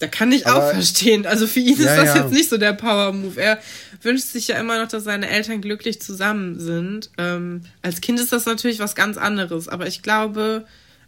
[0.00, 1.24] Da kann ich auch verstehen.
[1.24, 2.22] Also für ihn ist ja, das ja.
[2.22, 3.40] jetzt nicht so der Power-Move.
[3.40, 3.58] Er
[4.02, 7.10] wünscht sich ja immer noch, dass seine Eltern glücklich zusammen sind.
[7.16, 9.68] Ähm, als Kind ist das natürlich was ganz anderes.
[9.68, 10.66] Aber ich glaube,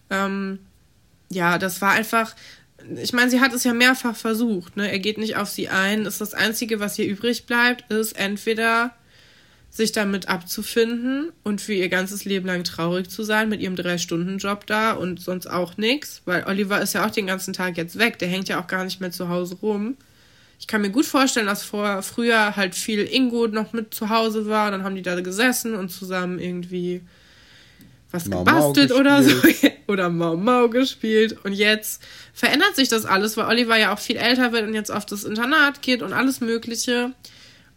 [0.09, 0.61] ähm,
[1.31, 2.35] ja, das war einfach.
[3.03, 4.77] Ich meine, sie hat es ja mehrfach versucht.
[4.77, 4.91] Ne?
[4.91, 6.07] Er geht nicht auf sie ein.
[6.07, 8.95] Ist das Einzige, was ihr übrig bleibt, ist entweder
[9.77, 14.67] sich damit abzufinden und für ihr ganzes Leben lang traurig zu sein mit ihrem Drei-Stunden-Job
[14.67, 18.19] da und sonst auch nichts, weil Oliver ist ja auch den ganzen Tag jetzt weg,
[18.19, 19.97] der hängt ja auch gar nicht mehr zu Hause rum.
[20.59, 24.47] Ich kann mir gut vorstellen, dass vor früher halt viel Ingo noch mit zu Hause
[24.47, 27.03] war, dann haben die da gesessen und zusammen irgendwie
[28.11, 29.35] was Mau gebastelt Mau oder so
[29.89, 34.17] oder Mau Mau gespielt und jetzt verändert sich das alles, weil Oliver ja auch viel
[34.17, 37.13] älter wird und jetzt auf das Internat geht und alles mögliche.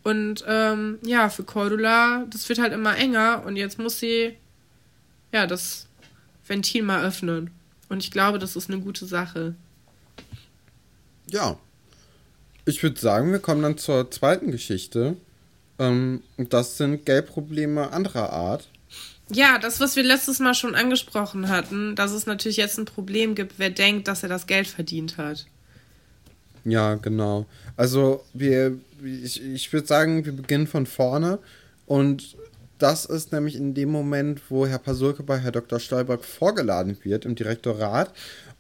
[0.04, 4.38] Und ähm, ja, für Cordula, das wird halt immer enger und jetzt muss sie
[5.34, 5.88] ja das
[6.48, 7.52] Ventil mal öffnen.
[7.90, 9.56] Und ich glaube, das ist eine gute Sache.
[11.28, 11.58] Ja.
[12.66, 15.18] Ich würde sagen, wir kommen dann zur zweiten Geschichte.
[15.80, 18.70] Ähm, das sind Geldprobleme anderer Art.
[19.32, 23.36] Ja, das, was wir letztes Mal schon angesprochen hatten, dass es natürlich jetzt ein Problem
[23.36, 25.46] gibt, wer denkt, dass er das Geld verdient hat.
[26.66, 27.46] Ja, genau.
[27.78, 31.40] Also wir, ich, ich würde sagen, wir beginnen von vorne
[31.86, 32.38] und
[32.80, 35.80] das ist nämlich in dem Moment, wo Herr Pasulke bei Herr Dr.
[35.80, 38.14] Stolberg vorgeladen wird im Direktorat.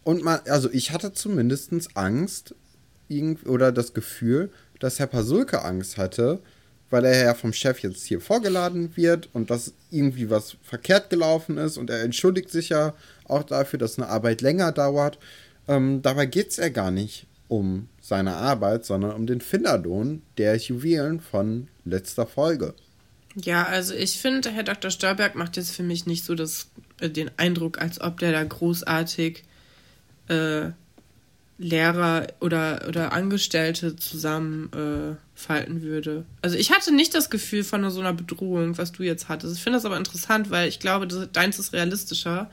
[0.03, 2.53] Und man, also ich hatte zumindest Angst
[3.45, 6.41] oder das Gefühl, dass Herr Pasulke Angst hatte,
[6.89, 11.57] weil er ja vom Chef jetzt hier vorgeladen wird und dass irgendwie was verkehrt gelaufen
[11.57, 12.93] ist und er entschuldigt sich ja
[13.25, 15.19] auch dafür, dass eine Arbeit länger dauert.
[15.67, 20.55] Ähm, dabei geht es ja gar nicht um seine Arbeit, sondern um den Finderlohn der
[20.57, 22.73] Juwelen von letzter Folge.
[23.35, 24.91] Ja, also ich finde, Herr Dr.
[24.91, 28.43] Stolberg macht jetzt für mich nicht so das, äh, den Eindruck, als ob der da
[28.43, 29.43] großartig
[30.27, 30.69] äh,
[31.59, 36.25] Lehrer oder, oder Angestellte zusammenfalten äh, würde.
[36.41, 39.57] Also ich hatte nicht das Gefühl von so einer Bedrohung, was du jetzt hattest.
[39.57, 42.49] Ich finde das aber interessant, weil ich glaube, das, deins ist realistischer,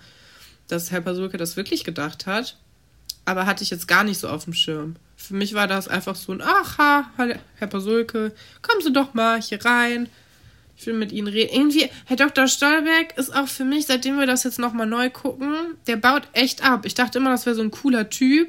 [0.67, 2.57] dass Herr Pasulke das wirklich gedacht hat.
[3.25, 4.97] Aber hatte ich jetzt gar nicht so auf dem Schirm.
[5.17, 7.09] Für mich war das einfach so ein, aha,
[7.57, 10.09] Herr Pasulke, kommen Sie doch mal hier rein.
[10.77, 11.55] Ich will mit Ihnen reden.
[11.55, 12.49] Irgendwie, Herr Dr.
[12.49, 15.55] Stolberg ist auch für mich, seitdem wir das jetzt nochmal neu gucken,
[15.87, 16.85] der baut echt ab.
[16.85, 18.49] Ich dachte immer, das wäre so ein cooler Typ.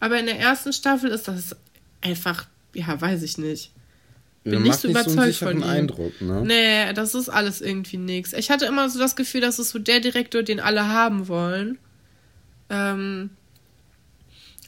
[0.00, 1.54] Aber in der ersten Staffel ist das
[2.00, 3.70] einfach, ja, weiß ich nicht.
[4.42, 5.62] Bin ja, nicht so überzeugt so von ihm.
[5.62, 6.42] Eindruck, ne?
[6.44, 8.32] Nee, das ist alles irgendwie nichts.
[8.32, 11.78] Ich hatte immer so das Gefühl, dass es so der Direktor, den alle haben wollen.
[12.70, 13.30] Ähm,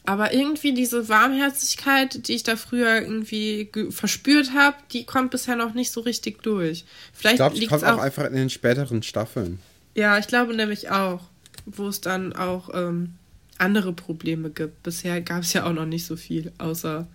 [0.05, 5.75] aber irgendwie diese Warmherzigkeit, die ich da früher irgendwie verspürt habe, die kommt bisher noch
[5.75, 6.85] nicht so richtig durch.
[7.15, 9.61] Vielleicht ich glaube, die kommt auch, auch einfach in den späteren Staffeln.
[9.95, 11.21] Ja, ich glaube nämlich auch,
[11.67, 13.15] wo es dann auch ähm,
[13.59, 14.83] andere Probleme gibt.
[14.83, 17.07] Bisher gab es ja auch noch nicht so viel, außer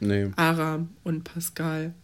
[0.00, 0.30] nee.
[0.36, 1.94] Aram und Pascal.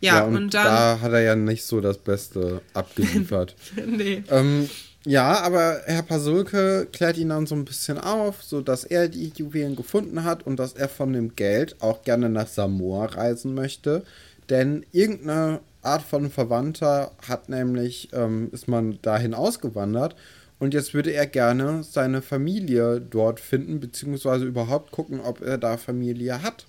[0.00, 0.64] Ja, ja und, und, dann.
[0.64, 3.54] Da hat er ja nicht so das Beste abgeliefert.
[3.86, 4.22] nee.
[4.30, 4.68] Ähm,
[5.04, 9.32] ja, aber Herr Pasulke klärt ihn dann so ein bisschen auf, so dass er die
[9.34, 14.04] Juwelen gefunden hat und dass er von dem Geld auch gerne nach Samoa reisen möchte.
[14.50, 20.16] Denn irgendeine Art von Verwandter hat nämlich, ähm, ist man dahin ausgewandert
[20.60, 25.76] und jetzt würde er gerne seine Familie dort finden, beziehungsweise überhaupt gucken, ob er da
[25.76, 26.66] Familie hat.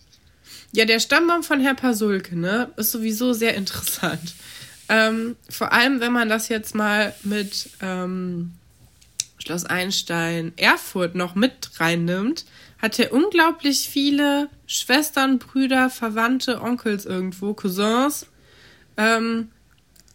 [0.71, 4.34] Ja, der Stammbaum von Herr Pasulke, ne, ist sowieso sehr interessant.
[4.89, 8.54] Ähm, vor allem, wenn man das jetzt mal mit ähm,
[9.38, 12.45] Schloss Einstein Erfurt noch mit reinnimmt,
[12.82, 18.25] hat er unglaublich viele Schwestern, Brüder, Verwandte, Onkels irgendwo, Cousins.
[18.97, 19.49] Ähm,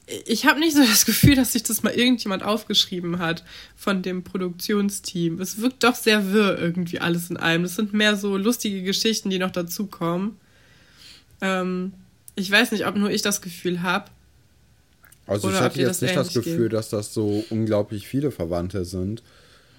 [0.07, 3.43] ich habe nicht so das Gefühl, dass sich das mal irgendjemand aufgeschrieben hat
[3.75, 5.41] von dem Produktionsteam.
[5.41, 7.65] Es wirkt doch sehr wirr irgendwie alles in allem.
[7.65, 10.37] Es sind mehr so lustige Geschichten, die noch dazukommen.
[11.41, 11.93] Ähm,
[12.37, 14.11] ich weiß nicht, ob nur ich das Gefühl habe.
[15.27, 16.75] Also ich hatte jetzt nicht das Gefühl, geht.
[16.75, 19.25] dass das so unglaublich viele Verwandte sind.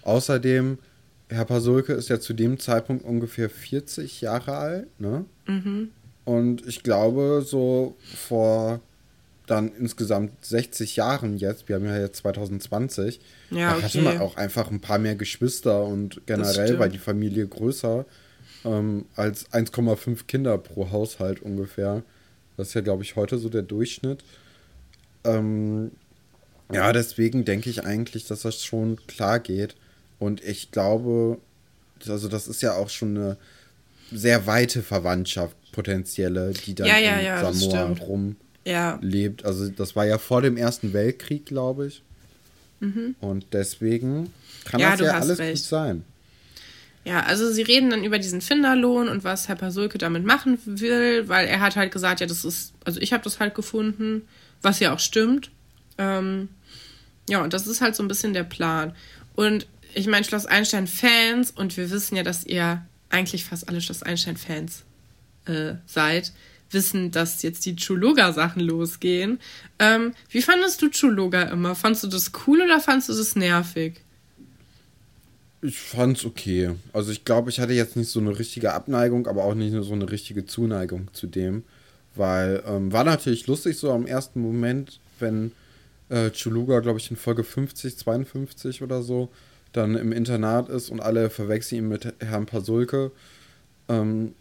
[0.02, 0.78] Außerdem,
[1.30, 5.24] Herr Pasulke ist ja zu dem Zeitpunkt ungefähr 40 Jahre alt, ne?
[5.46, 5.92] Mhm.
[6.26, 8.82] Und ich glaube, so vor
[9.47, 13.81] dann insgesamt 60 Jahren jetzt, wir haben ja jetzt 2020, ja, okay.
[13.81, 18.05] da hatte man auch einfach ein paar mehr Geschwister und generell war die Familie größer
[18.65, 22.03] ähm, als 1,5 Kinder pro Haushalt ungefähr.
[22.57, 24.23] Das ist ja, glaube ich, heute so der Durchschnitt.
[25.23, 25.91] Ähm,
[26.71, 29.75] ja, deswegen denke ich eigentlich, dass das schon klar geht.
[30.19, 31.38] Und ich glaube,
[32.07, 33.38] also das ist ja auch schon eine
[34.12, 37.97] sehr weite Verwandtschaft, potenzielle, die dann ja, ja, ja, in
[38.67, 39.45] Samoa rumlebt.
[39.45, 42.01] Also das war ja vor dem Ersten Weltkrieg, glaube ich.
[42.80, 43.15] Mhm.
[43.19, 44.32] Und deswegen
[44.65, 45.63] kann das ja alles recht.
[45.63, 46.03] gut sein.
[47.06, 51.30] Ja, also sie reden dann über diesen Finderlohn und was Herr Pasulke damit machen will,
[51.30, 54.23] weil er hat halt gesagt, ja, das ist, also ich habe das halt gefunden,
[54.62, 55.49] was ja auch stimmt.
[55.97, 56.49] Ähm,
[57.30, 58.93] ja, und das ist halt so ein bisschen der Plan.
[59.36, 64.03] Und ich meine, Schloss Einstein-Fans, und wir wissen ja, dass ihr eigentlich fast alle Schloss
[64.03, 64.84] Einstein-Fans
[65.45, 66.34] äh, seid,
[66.71, 69.39] wissen, dass jetzt die Chuluga-Sachen losgehen.
[69.80, 71.75] Ähm, wie fandest du Chuluga immer?
[71.75, 74.01] Fandest du das cool oder fandest du das nervig?
[75.62, 76.75] Ich fand's okay.
[76.93, 79.93] Also ich glaube, ich hatte jetzt nicht so eine richtige Abneigung, aber auch nicht so
[79.93, 81.63] eine richtige Zuneigung zu dem.
[82.15, 85.51] Weil ähm, war natürlich lustig so am ersten Moment, wenn
[86.10, 89.30] äh, Chuluga, glaube ich, in Folge 50, 52 oder so,
[89.73, 93.12] dann im Internat ist und alle verwechseln ihn mit Herrn Pasulke.
[93.89, 94.34] Ähm,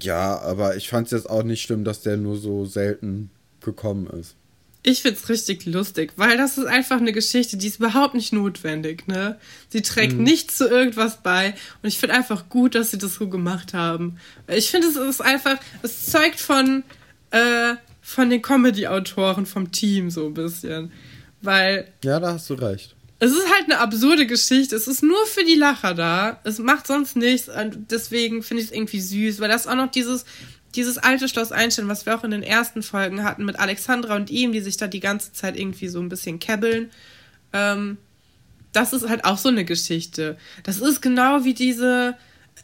[0.00, 4.06] ja, aber ich fand es jetzt auch nicht schlimm, dass der nur so selten gekommen
[4.08, 4.36] ist.
[4.84, 9.06] Ich find's richtig lustig, weil das ist einfach eine Geschichte, die ist überhaupt nicht notwendig,
[9.06, 9.38] ne?
[9.68, 10.24] Sie trägt mhm.
[10.24, 14.18] nicht zu irgendwas bei und ich finde einfach gut, dass sie das so gemacht haben.
[14.48, 16.82] Ich finde, es ist einfach, es zeugt von,
[17.30, 20.90] äh, von den Comedy-Autoren vom Team so ein bisschen.
[21.42, 21.86] Weil.
[22.02, 22.96] Ja, da hast du recht.
[23.22, 24.74] Es ist halt eine absurde Geschichte.
[24.74, 26.40] Es ist nur für die Lacher da.
[26.42, 27.48] Es macht sonst nichts.
[27.88, 30.24] Deswegen finde ich es irgendwie süß, weil das auch noch dieses,
[30.74, 34.28] dieses alte Schloss Einstein, was wir auch in den ersten Folgen hatten mit Alexandra und
[34.30, 36.90] ihm, die sich da die ganze Zeit irgendwie so ein bisschen kebbeln.
[37.52, 37.96] Ähm,
[38.72, 40.36] das ist halt auch so eine Geschichte.
[40.64, 42.16] Das ist genau wie diese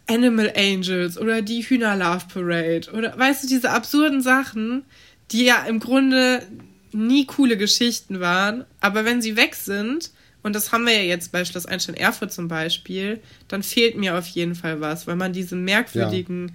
[0.08, 4.84] Animal Angels oder die Hühner Love Parade oder weißt du, diese absurden Sachen,
[5.30, 6.42] die ja im Grunde
[6.90, 10.10] nie coole Geschichten waren, aber wenn sie weg sind,
[10.42, 14.16] und das haben wir ja jetzt bei Schloss Einstein Erfurt zum Beispiel, dann fehlt mir
[14.16, 16.54] auf jeden Fall was, weil man diese merkwürdigen ja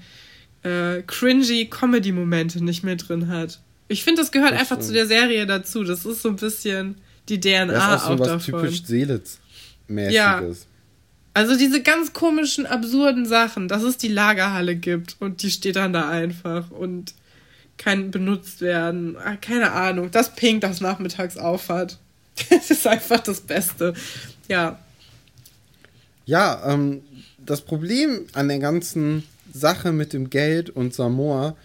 [0.63, 3.59] äh, cringy Comedy-Momente nicht mehr drin hat.
[3.87, 4.87] Ich finde, das gehört das einfach stimmt.
[4.87, 5.83] zu der Serie dazu.
[5.83, 6.95] Das ist so ein bisschen
[7.29, 8.61] die DNA das ist auch, so auch was davon.
[8.61, 10.13] typisch Seelitz-mäßiges.
[10.13, 10.41] Ja.
[11.35, 15.91] Also diese ganz komischen, absurden Sachen, dass es die Lagerhalle gibt und die steht dann
[15.91, 17.13] da einfach und
[17.77, 19.17] kann benutzt werden.
[19.17, 20.11] Ah, keine Ahnung.
[20.11, 21.97] Das Pink, das nachmittags aufhat.
[22.49, 23.93] Das ist einfach das Beste.
[24.47, 24.79] Ja.
[26.25, 27.01] Ja, ähm,
[27.37, 31.55] das Problem an der ganzen Sache mit dem Geld und Samoa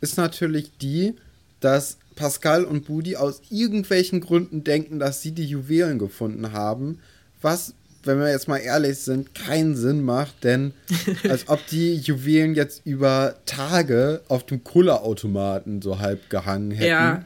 [0.00, 1.14] ist natürlich die,
[1.60, 6.98] dass Pascal und Budi aus irgendwelchen Gründen denken, dass sie die Juwelen gefunden haben,
[7.42, 10.72] was, wenn wir jetzt mal ehrlich sind, keinen Sinn macht, denn
[11.28, 16.88] als ob die Juwelen jetzt über Tage auf dem Kohleautomaten so halb gehangen hätten.
[16.88, 17.24] Ja.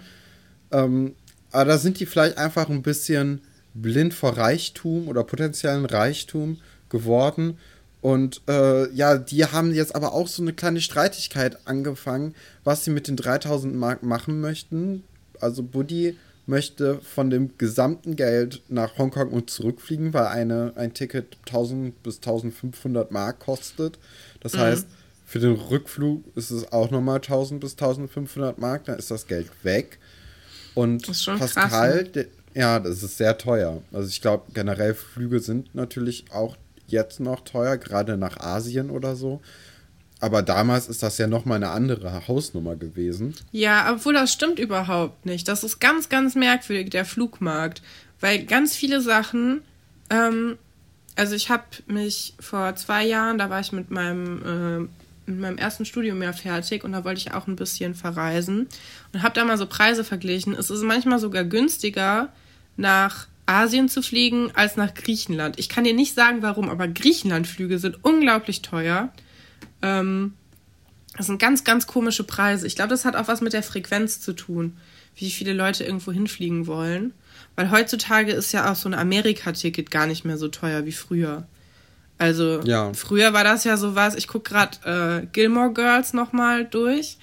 [0.72, 1.14] Ähm,
[1.52, 3.40] aber da sind die vielleicht einfach ein bisschen
[3.74, 6.58] blind vor Reichtum oder potenziellen Reichtum
[6.88, 7.56] geworden
[8.00, 12.34] und äh, ja, die haben jetzt aber auch so eine kleine Streitigkeit angefangen,
[12.64, 15.04] was sie mit den 3000 Mark machen möchten.
[15.38, 21.36] Also Buddy möchte von dem gesamten Geld nach Hongkong und zurückfliegen, weil eine, ein Ticket
[21.46, 23.98] 1000 bis 1500 Mark kostet.
[24.40, 24.58] Das mhm.
[24.58, 24.86] heißt,
[25.26, 29.48] für den Rückflug ist es auch nochmal 1000 bis 1500 Mark, dann ist das Geld
[29.62, 29.99] weg.
[30.74, 32.26] Und Pascal, krass, ne?
[32.54, 33.82] ja, das ist sehr teuer.
[33.92, 36.56] Also ich glaube, generell Flüge sind natürlich auch
[36.86, 39.40] jetzt noch teuer, gerade nach Asien oder so.
[40.20, 43.34] Aber damals ist das ja nochmal eine andere Hausnummer gewesen.
[43.52, 45.48] Ja, obwohl das stimmt überhaupt nicht.
[45.48, 47.80] Das ist ganz, ganz merkwürdig, der Flugmarkt.
[48.20, 49.62] Weil ganz viele Sachen,
[50.10, 50.58] ähm,
[51.16, 54.99] also ich habe mich vor zwei Jahren, da war ich mit meinem, äh,
[55.30, 58.68] mit meinem ersten Studium ja fertig und da wollte ich auch ein bisschen verreisen
[59.12, 60.54] und habe da mal so Preise verglichen.
[60.54, 62.32] Es ist manchmal sogar günstiger,
[62.76, 65.58] nach Asien zu fliegen als nach Griechenland.
[65.58, 69.12] Ich kann dir nicht sagen, warum, aber Griechenlandflüge sind unglaublich teuer.
[69.82, 70.34] Ähm,
[71.16, 72.66] das sind ganz, ganz komische Preise.
[72.66, 74.76] Ich glaube, das hat auch was mit der Frequenz zu tun,
[75.16, 77.12] wie viele Leute irgendwo hinfliegen wollen.
[77.56, 81.46] Weil heutzutage ist ja auch so ein Amerika-Ticket gar nicht mehr so teuer wie früher.
[82.20, 82.92] Also ja.
[82.92, 87.16] früher war das ja so was, ich gucke gerade äh, Gilmore Girls nochmal durch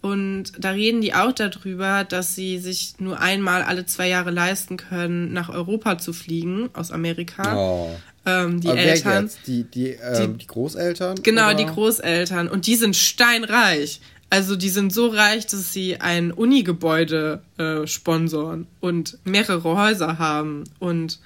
[0.00, 4.78] und da reden die auch darüber, dass sie sich nur einmal alle zwei Jahre leisten
[4.78, 7.56] können, nach Europa zu fliegen aus Amerika.
[7.56, 7.90] Oh.
[8.24, 9.30] Ähm, die Aber Eltern.
[9.46, 11.22] Die, die, ähm, die, die, Großeltern?
[11.22, 11.54] Genau, oder?
[11.54, 12.48] die Großeltern.
[12.48, 14.00] Und die sind steinreich.
[14.30, 20.64] Also die sind so reich, dass sie ein Uni-Gebäude äh, sponsoren und mehrere Häuser haben
[20.78, 21.18] und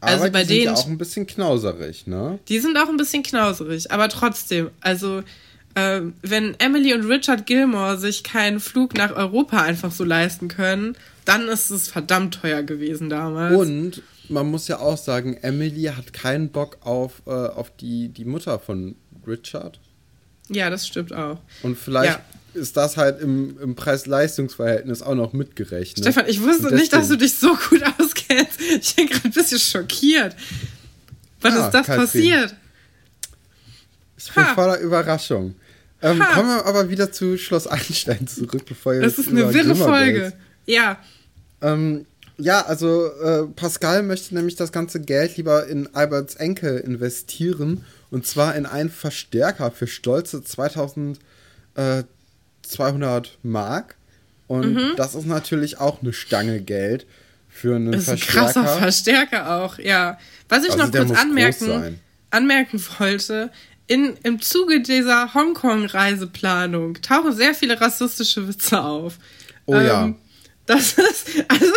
[0.00, 2.38] also aber bei die denen sind ja auch ein bisschen knauserig, ne?
[2.48, 5.22] Die sind auch ein bisschen knauserig, aber trotzdem, also
[5.74, 10.96] äh, wenn Emily und Richard Gilmore sich keinen Flug nach Europa einfach so leisten können,
[11.24, 13.54] dann ist es verdammt teuer gewesen damals.
[13.56, 18.24] Und man muss ja auch sagen, Emily hat keinen Bock auf, äh, auf die, die
[18.24, 18.96] Mutter von
[19.26, 19.80] Richard.
[20.48, 21.38] Ja, das stimmt auch.
[21.62, 22.24] Und vielleicht ja
[22.54, 26.04] ist das halt im, im Preis-Leistungs-Verhältnis auch noch mitgerechnet.
[26.04, 28.60] Stefan, ich wusste nicht, dass du dich so gut auskennst.
[28.60, 30.36] Ich bin gerade ein bisschen schockiert.
[31.40, 32.54] Was ja, ist das passiert?
[34.18, 34.54] Ich bin ha.
[34.54, 35.54] voller Überraschung.
[36.02, 39.74] Ähm, kommen wir aber wieder zu Schloss Einstein zurück, bevor ihr Das ist eine wirre
[39.74, 40.32] Folge.
[40.66, 40.98] Ja.
[41.60, 42.06] Ähm,
[42.38, 47.84] ja, also äh, Pascal möchte nämlich das ganze Geld lieber in Alberts Enkel investieren.
[48.10, 51.18] Und zwar in einen Verstärker für stolze 2000.
[51.74, 52.04] Äh,
[52.70, 53.96] 200 Mark.
[54.46, 54.92] Und mhm.
[54.96, 57.06] das ist natürlich auch eine Stange Geld
[57.48, 58.40] für einen das ist Verstärker.
[58.40, 60.18] Ein krasser Verstärker auch, ja.
[60.48, 62.00] Was ich also noch kurz anmerken,
[62.30, 63.50] anmerken wollte,
[63.86, 69.18] in, im Zuge dieser Hongkong-Reiseplanung tauchen sehr viele rassistische Witze auf.
[69.66, 70.14] Oh ähm, ja.
[70.66, 71.72] Das ist, also,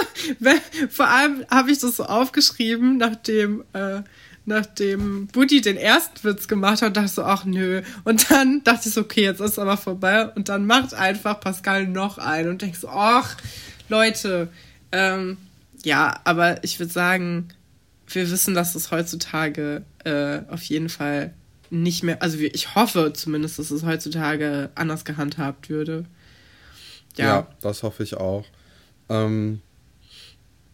[0.90, 4.02] vor allem habe ich das so aufgeschrieben, nachdem äh,
[4.46, 7.82] nachdem Buddy den ersten Witz gemacht hat, dachte ich so, ach nö.
[8.04, 10.28] Und dann dachte ich so, okay, jetzt ist aber vorbei.
[10.28, 13.38] Und dann macht einfach Pascal noch einen und denkst so, ach,
[13.90, 14.50] Leute.
[14.92, 15.38] Ähm,
[15.84, 17.50] ja, aber ich würde sagen,
[18.08, 21.34] wir wissen, dass es heutzutage äh, auf jeden Fall
[21.70, 26.06] nicht mehr, also ich hoffe zumindest, dass es heutzutage anders gehandhabt würde.
[27.18, 28.46] Ja, ja das hoffe ich auch.
[29.10, 29.62] Ähm,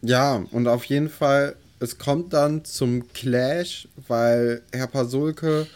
[0.01, 5.67] ja, und auf jeden Fall es kommt dann zum Clash, weil Herr Pasulke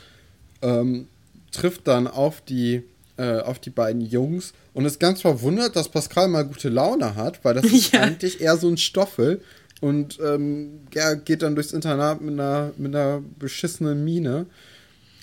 [0.62, 1.08] ähm,
[1.52, 2.84] trifft dann auf die,
[3.18, 7.44] äh, auf die beiden Jungs und ist ganz verwundert, dass Pascal mal gute Laune hat,
[7.44, 8.02] weil das ist ja.
[8.02, 9.42] eigentlich eher so ein Stoffel
[9.82, 14.46] und ähm, er geht dann durchs Internat mit einer, mit einer beschissenen Miene.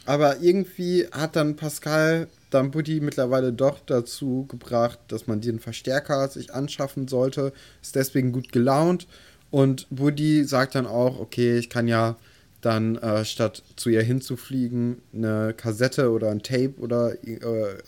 [0.07, 6.29] Aber irgendwie hat dann Pascal dann Buddy mittlerweile doch dazu gebracht, dass man den Verstärker
[6.29, 9.07] sich anschaffen sollte, ist deswegen gut gelaunt
[9.51, 12.17] und Woody sagt dann auch, okay, ich kann ja
[12.61, 17.39] dann äh, statt zu ihr hinzufliegen eine Kassette oder ein Tape oder äh,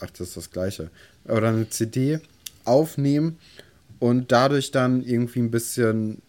[0.00, 0.90] ach, das ist das gleiche
[1.26, 2.20] oder eine CD
[2.64, 3.38] aufnehmen
[3.98, 6.22] und dadurch dann irgendwie ein bisschen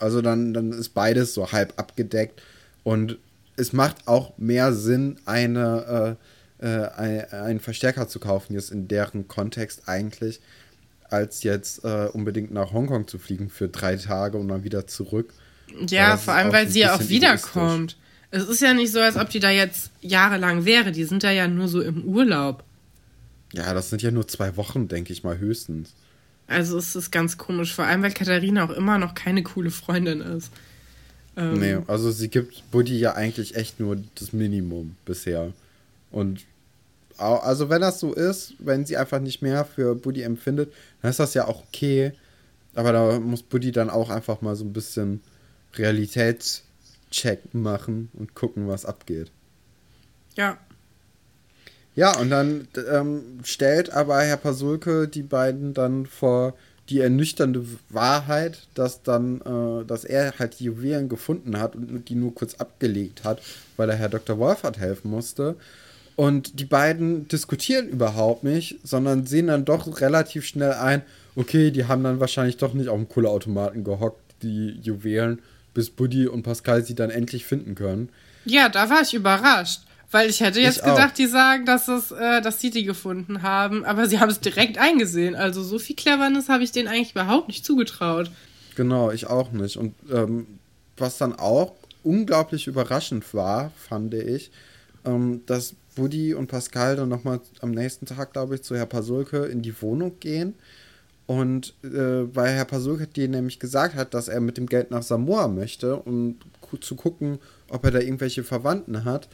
[0.00, 2.42] also dann dann ist beides so halb abgedeckt.
[2.82, 3.18] Und
[3.56, 6.16] es macht auch mehr Sinn eine
[6.60, 10.40] äh, äh einen Verstärker zu kaufen jetzt in deren Kontext eigentlich
[11.10, 15.32] als jetzt äh, unbedingt nach Hongkong zu fliegen für drei Tage und dann wieder zurück.
[15.88, 17.96] Ja, vor allem, weil sie ja auch wiederkommt.
[18.30, 20.92] Es ist ja nicht so, als ob die da jetzt jahrelang wäre.
[20.92, 22.64] Die sind da ja nur so im Urlaub.
[23.52, 25.94] Ja, das sind ja nur zwei Wochen, denke ich mal, höchstens.
[26.46, 30.20] Also es ist ganz komisch, vor allem weil Katharina auch immer noch keine coole Freundin
[30.20, 30.50] ist.
[31.36, 35.52] Ähm, nee, also sie gibt Buddy ja eigentlich echt nur das Minimum bisher.
[36.10, 36.44] Und
[37.20, 41.20] also wenn das so ist, wenn sie einfach nicht mehr für Buddy empfindet, dann ist
[41.20, 42.12] das ja auch okay.
[42.74, 45.20] Aber da muss Buddy dann auch einfach mal so ein bisschen
[45.74, 49.30] Realitätscheck machen und gucken, was abgeht.
[50.36, 50.58] Ja.
[51.94, 56.54] Ja, und dann ähm, stellt aber Herr Pasulke die beiden dann vor
[56.88, 62.16] die ernüchternde Wahrheit, dass dann, äh, dass er halt die Juwelen gefunden hat und die
[62.16, 63.40] nur kurz abgelegt hat,
[63.76, 64.38] weil er Herr Dr.
[64.38, 65.56] Wolfert helfen musste.
[66.20, 71.00] Und die beiden diskutieren überhaupt nicht, sondern sehen dann doch relativ schnell ein,
[71.34, 75.38] okay, die haben dann wahrscheinlich doch nicht auf dem Kohleautomaten gehockt, die Juwelen,
[75.72, 78.10] bis Buddy und Pascal sie dann endlich finden können.
[78.44, 79.80] Ja, da war ich überrascht.
[80.10, 81.14] Weil ich hätte jetzt ich gedacht, auch.
[81.14, 84.76] die sagen, dass, es, äh, dass sie die gefunden haben, aber sie haben es direkt
[84.76, 85.34] eingesehen.
[85.34, 88.30] Also so viel Cleverness habe ich denen eigentlich überhaupt nicht zugetraut.
[88.76, 89.78] Genau, ich auch nicht.
[89.78, 90.46] Und ähm,
[90.98, 94.50] was dann auch unglaublich überraschend war, fand ich,
[95.06, 99.44] ähm, dass Woody und Pascal dann nochmal am nächsten Tag, glaube ich, zu Herr Pasulke
[99.44, 100.54] in die Wohnung gehen.
[101.26, 105.04] Und äh, weil Herr Pasulke dir nämlich gesagt hat, dass er mit dem Geld nach
[105.04, 106.36] Samoa möchte, um
[106.80, 107.38] zu gucken,
[107.68, 109.28] ob er da irgendwelche Verwandten hat,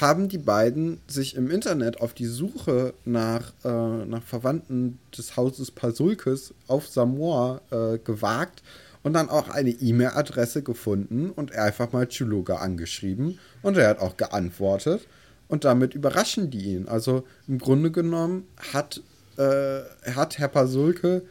[0.00, 5.70] haben die beiden sich im Internet auf die Suche nach, äh, nach Verwandten des Hauses
[5.70, 8.62] Pasulkes auf Samoa äh, gewagt
[9.02, 13.38] und dann auch eine E-Mail-Adresse gefunden und einfach mal Chuluga angeschrieben.
[13.62, 15.06] Und er hat auch geantwortet
[15.48, 16.88] und damit überraschen die ihn.
[16.88, 19.02] Also im Grunde genommen hat,
[19.36, 19.80] äh,
[20.14, 21.22] hat Herr Pasulke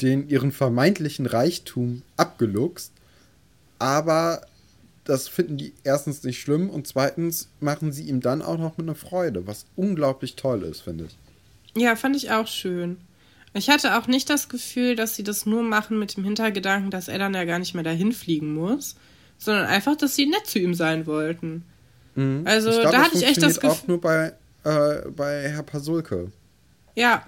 [0.00, 2.92] den ihren vermeintlichen Reichtum abgeluchst,
[3.78, 4.42] aber
[5.04, 8.86] das finden die erstens nicht schlimm und zweitens machen sie ihm dann auch noch mit
[8.86, 11.82] einer Freude, was unglaublich toll ist, finde ich.
[11.82, 12.98] Ja, fand ich auch schön.
[13.54, 17.08] Ich hatte auch nicht das Gefühl, dass sie das nur machen mit dem Hintergedanken, dass
[17.08, 18.96] er dann ja gar nicht mehr dahin fliegen muss,
[19.38, 21.64] sondern einfach, dass sie nett zu ihm sein wollten.
[22.14, 22.42] Mhm.
[22.44, 23.70] Also glaub, da hatte ich echt das Gefühl.
[23.70, 24.32] auch nur bei,
[24.64, 26.30] äh, bei Herr Pasulke.
[26.94, 27.24] Ja,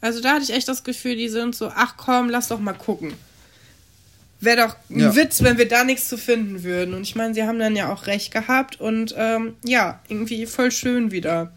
[0.00, 2.72] also da hatte ich echt das Gefühl, die sind so, ach komm, lass doch mal
[2.72, 3.14] gucken.
[4.40, 5.16] Wäre doch ein ja.
[5.16, 6.94] Witz, wenn wir da nichts zu finden würden.
[6.94, 10.70] Und ich meine, sie haben dann ja auch recht gehabt und ähm, ja, irgendwie voll
[10.70, 11.52] schön wieder.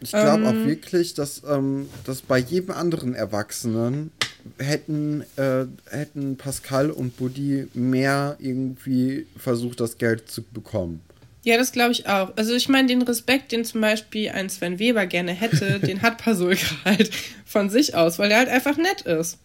[0.00, 4.10] Ich glaube ähm, auch wirklich, dass, ähm, dass bei jedem anderen Erwachsenen
[4.58, 11.00] hätten, äh, hätten Pascal und Buddy mehr irgendwie versucht, das Geld zu bekommen.
[11.44, 12.32] Ja, das glaube ich auch.
[12.36, 16.18] Also ich meine, den Respekt, den zum Beispiel ein Sven Weber gerne hätte, den hat
[16.18, 17.10] Pasulka halt
[17.44, 19.38] von sich aus, weil er halt einfach nett ist.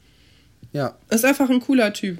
[0.73, 0.97] Ja.
[1.09, 2.19] Ist einfach ein cooler Typ.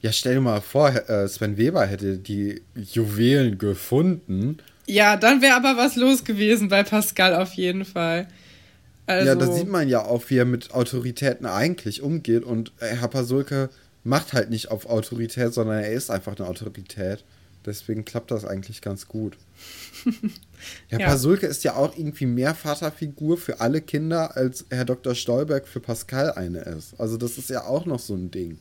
[0.00, 5.54] Ja, stell dir mal vor, äh, Sven Weber hätte die Juwelen gefunden ja, dann wäre
[5.54, 8.26] aber was los gewesen bei Pascal auf jeden Fall.
[9.06, 12.42] Also, ja, da sieht man ja auch, wie er mit Autoritäten eigentlich umgeht.
[12.42, 13.68] Und Herr Pasulke
[14.02, 17.22] macht halt nicht auf Autorität, sondern er ist einfach eine Autorität.
[17.68, 19.36] Deswegen klappt das eigentlich ganz gut.
[20.88, 21.06] Herr ja.
[21.06, 25.14] Pasulke ist ja auch irgendwie mehr Vaterfigur für alle Kinder, als Herr Dr.
[25.14, 26.98] Stolberg für Pascal eine ist.
[26.98, 28.58] Also das ist ja auch noch so ein Ding.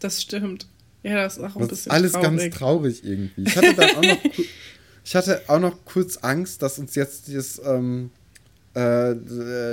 [0.00, 0.66] Das stimmt.
[1.02, 2.28] Ja, das ist auch ein das bisschen alles traurig.
[2.28, 3.42] ganz traurig irgendwie.
[3.42, 4.18] Ich hatte dann auch noch
[5.04, 8.10] Ich hatte auch noch kurz Angst, dass uns jetzt das, ähm,
[8.72, 9.14] äh,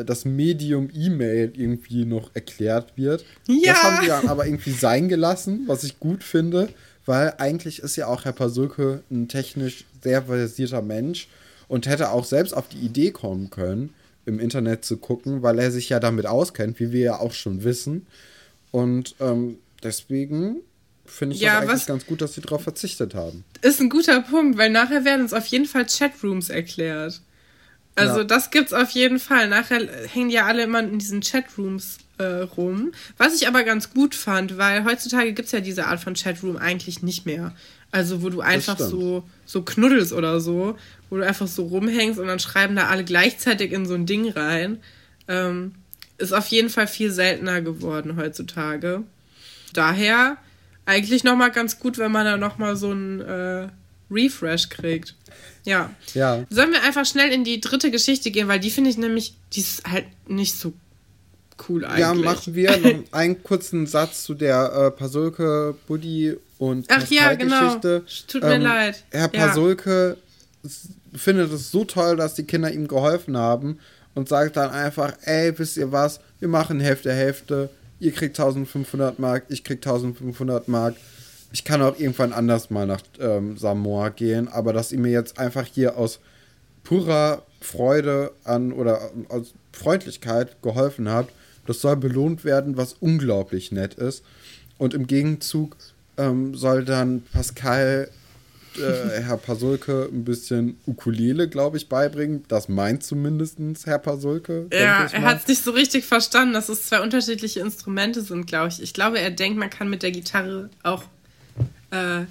[0.03, 3.24] das Medium E-Mail irgendwie noch erklärt wird.
[3.47, 3.74] Ja.
[3.74, 6.70] Das haben wir dann aber irgendwie sein gelassen, was ich gut finde,
[7.12, 11.28] weil eigentlich ist ja auch Herr Pasulke ein technisch sehr versierter Mensch
[11.68, 13.93] und hätte auch selbst auf die Idee kommen können,
[14.26, 17.66] im Internet zu gucken, weil er sich ja damit auskennt, wie wir ja auch schon
[17.66, 18.07] wissen.
[18.72, 20.62] Und ähm, deswegen
[21.05, 23.43] finde ich ja, das eigentlich ganz gut, dass sie darauf verzichtet haben.
[23.62, 27.20] Ist ein guter Punkt, weil nachher werden uns auf jeden Fall Chatrooms erklärt.
[27.95, 28.24] Also ja.
[28.24, 29.49] das gibt's auf jeden Fall.
[29.49, 32.91] Nachher hängen ja alle immer in diesen Chatrooms äh, rum.
[33.17, 37.03] Was ich aber ganz gut fand, weil heutzutage gibt's ja diese Art von Chatroom eigentlich
[37.03, 37.53] nicht mehr.
[37.91, 40.78] Also wo du einfach so, so knuddelst oder so,
[41.09, 44.30] wo du einfach so rumhängst und dann schreiben da alle gleichzeitig in so ein Ding
[44.30, 44.80] rein.
[45.28, 45.74] Ähm,
[46.17, 49.03] ist auf jeden Fall viel seltener geworden heutzutage.
[49.74, 50.38] Daher
[50.86, 53.67] eigentlich nochmal ganz gut, wenn man da nochmal so einen äh,
[54.09, 55.15] Refresh kriegt.
[55.63, 55.93] Ja.
[56.13, 56.45] ja.
[56.49, 59.61] Sollen wir einfach schnell in die dritte Geschichte gehen, weil die finde ich nämlich, die
[59.61, 60.74] ist halt nicht so
[61.68, 61.99] cool eigentlich.
[61.99, 67.34] Ja, machen wir noch einen kurzen Satz zu der äh, Pasulke, Buddy und Ach ja,
[67.34, 67.76] genau.
[68.28, 69.04] Tut mir ähm, leid.
[69.12, 70.18] Herr Pasulke
[70.64, 70.70] ja.
[71.16, 73.80] findet es so toll, dass die Kinder ihm geholfen haben
[74.14, 77.70] und sagt dann einfach, ey, wisst ihr was, wir machen Hälfte, Hälfte
[78.02, 80.95] ihr kriegt 1500 Mark, ich krieg 1500 Mark.
[81.54, 85.38] Ich kann auch irgendwann anders mal nach ähm, Samoa gehen, aber dass ihr mir jetzt
[85.38, 86.20] einfach hier aus
[86.84, 91.32] purer Freude an oder aus Freundlichkeit geholfen habt,
[91.72, 94.24] das soll belohnt werden, was unglaublich nett ist.
[94.78, 95.78] Und im Gegenzug
[96.17, 98.09] ähm, soll dann Pascal
[98.78, 102.43] äh, Herr Pasulke ein bisschen Ukulele, glaube ich, beibringen.
[102.47, 104.67] Das meint zumindest Herr Pasulke.
[104.74, 108.69] Ja, er hat es nicht so richtig verstanden, dass es zwei unterschiedliche Instrumente sind, glaube
[108.69, 108.82] ich.
[108.82, 111.03] Ich glaube, er denkt, man kann mit der Gitarre auch
[111.91, 112.22] äh,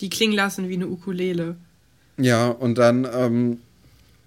[0.00, 1.56] die klingen lassen wie eine Ukulele.
[2.16, 3.58] Ja, und dann ähm,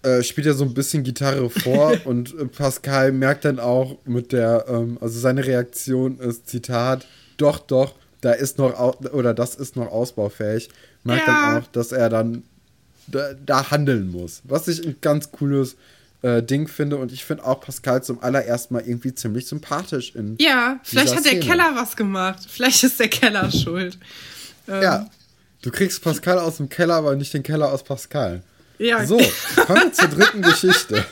[0.07, 4.31] äh, spielt er so ein bisschen Gitarre vor und äh, Pascal merkt dann auch mit
[4.31, 7.05] der, ähm, also seine Reaktion ist, Zitat,
[7.37, 10.69] doch, doch, da ist noch, oder das ist noch ausbaufähig
[11.07, 11.33] merkt ja.
[11.33, 12.43] dann auch, dass er dann
[13.07, 14.41] da, da, handeln muss.
[14.43, 15.77] Was ich ein ganz cooles
[16.21, 16.97] äh, Ding finde.
[16.97, 20.35] Und ich finde auch Pascal zum allerersten Mal irgendwie ziemlich sympathisch in.
[20.39, 21.39] Ja, vielleicht hat Szene.
[21.39, 22.39] der Keller was gemacht.
[22.47, 23.97] Vielleicht ist der Keller schuld.
[24.67, 24.83] Ähm.
[24.83, 25.09] Ja.
[25.63, 28.43] Du kriegst Pascal aus dem Keller, aber nicht den Keller aus Pascal.
[28.79, 29.05] Ja.
[29.05, 29.17] So,
[29.65, 31.05] kommen wir zur dritten Geschichte.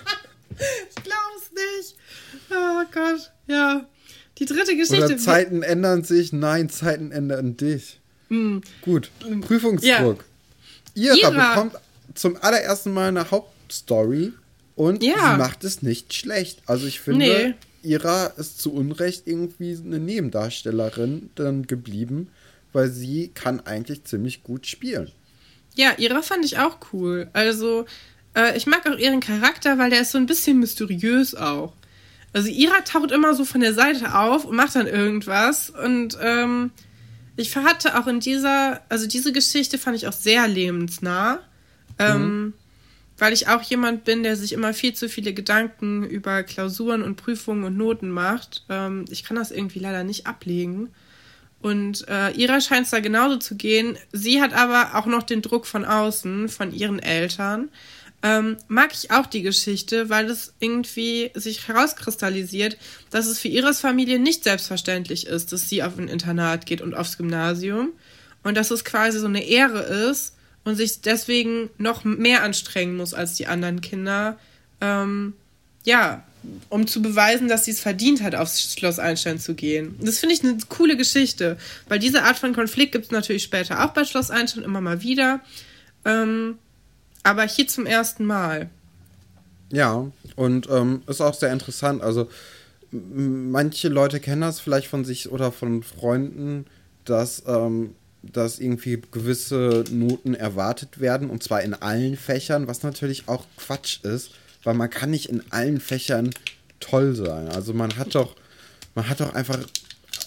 [0.57, 1.95] Ich glaub's nicht.
[2.49, 3.85] Oh Gott, ja.
[4.37, 5.05] Die dritte Geschichte.
[5.05, 6.33] Oder Zeiten ändern sich.
[6.33, 7.99] Nein, Zeiten ändern dich.
[8.29, 8.61] Mhm.
[8.81, 9.11] Gut,
[9.41, 10.25] Prüfungsdruck.
[10.93, 11.13] Ja.
[11.15, 11.75] Ira, Ira, bekommt
[12.13, 14.33] zum allerersten Mal eine Hauptstory
[14.75, 15.13] und ja.
[15.15, 16.61] sie macht es nicht schlecht.
[16.65, 17.53] Also ich finde, nee.
[17.83, 22.29] Ira ist zu Unrecht irgendwie eine Nebendarstellerin dann geblieben,
[22.73, 25.11] weil sie kann eigentlich ziemlich gut spielen.
[25.75, 27.29] Ja, Ira fand ich auch cool.
[27.33, 27.85] Also
[28.35, 31.73] äh, ich mag auch ihren Charakter, weil der ist so ein bisschen mysteriös auch.
[32.33, 36.71] Also Ira taucht immer so von der Seite auf und macht dann irgendwas und ähm,
[37.37, 41.39] ich hatte auch in dieser, also diese Geschichte fand ich auch sehr lebensnah.
[41.97, 42.53] Ähm, mhm.
[43.17, 47.15] weil ich auch jemand bin, der sich immer viel zu viele Gedanken über Klausuren und
[47.15, 48.65] Prüfungen und Noten macht.
[48.67, 50.89] Ähm, ich kann das irgendwie leider nicht ablegen.
[51.65, 53.97] Und äh, ihrer scheint es da genauso zu gehen.
[54.11, 57.69] Sie hat aber auch noch den Druck von außen, von ihren Eltern.
[58.21, 62.77] ähm, mag ich auch die Geschichte, weil es irgendwie sich herauskristallisiert,
[63.09, 66.93] dass es für Iris Familie nicht selbstverständlich ist, dass sie auf ein Internat geht und
[66.93, 67.93] aufs Gymnasium
[68.43, 70.35] und dass es quasi so eine Ehre ist
[70.65, 74.37] und sich deswegen noch mehr anstrengen muss als die anderen Kinder.
[74.81, 75.33] Ähm,
[75.83, 76.23] ja,
[76.69, 79.95] um zu beweisen, dass sie es verdient hat, aufs Schloss Einstein zu gehen.
[80.01, 83.83] Das finde ich eine coole Geschichte, weil diese Art von Konflikt gibt es natürlich später
[83.85, 85.41] auch bei Schloss Einstein immer mal wieder.
[86.03, 86.57] Ähm,
[87.23, 88.69] aber hier zum ersten Mal.
[89.71, 92.01] Ja, und ähm, ist auch sehr interessant.
[92.01, 92.29] Also,
[92.91, 96.65] manche Leute kennen das vielleicht von sich oder von Freunden,
[97.03, 103.27] dass, ähm, dass irgendwie gewisse Noten erwartet werden, und zwar in allen Fächern, was natürlich
[103.27, 104.31] auch Quatsch ist
[104.65, 106.31] weil man kann nicht in allen Fächern
[106.81, 107.47] toll sein.
[107.47, 108.35] Also man hat doch,
[108.95, 109.59] man hat doch einfach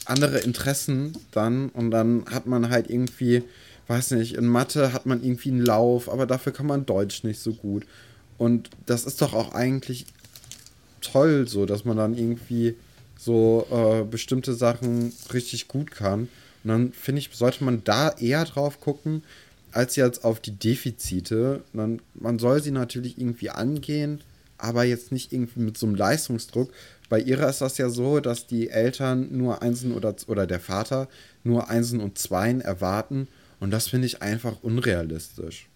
[0.07, 3.43] andere Interessen dann und dann hat man halt irgendwie,
[3.89, 7.41] weiß nicht, in Mathe hat man irgendwie einen Lauf, aber dafür kann man Deutsch nicht
[7.41, 7.84] so gut.
[8.39, 10.07] Und das ist doch auch eigentlich
[11.01, 12.76] toll so, dass man dann irgendwie
[13.18, 16.28] so äh, bestimmte Sachen richtig gut kann.
[16.62, 19.22] Und dann finde ich, sollte man da eher drauf gucken,
[19.78, 21.62] als jetzt auf die Defizite.
[21.72, 24.20] Dann, man soll sie natürlich irgendwie angehen,
[24.58, 26.72] aber jetzt nicht irgendwie mit so einem Leistungsdruck.
[27.08, 31.08] Bei ihrer ist das ja so, dass die Eltern nur Einsen oder, oder der Vater
[31.44, 33.28] nur Einsen und Zweien erwarten.
[33.60, 35.68] Und das finde ich einfach unrealistisch.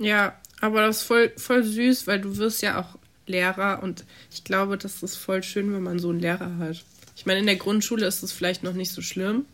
[0.00, 2.98] Ja, aber das ist voll, voll süß, weil du wirst ja auch
[3.28, 6.84] Lehrer und ich glaube, das ist voll schön, wenn man so einen Lehrer hat.
[7.16, 9.44] Ich meine, in der Grundschule ist es vielleicht noch nicht so schlimm.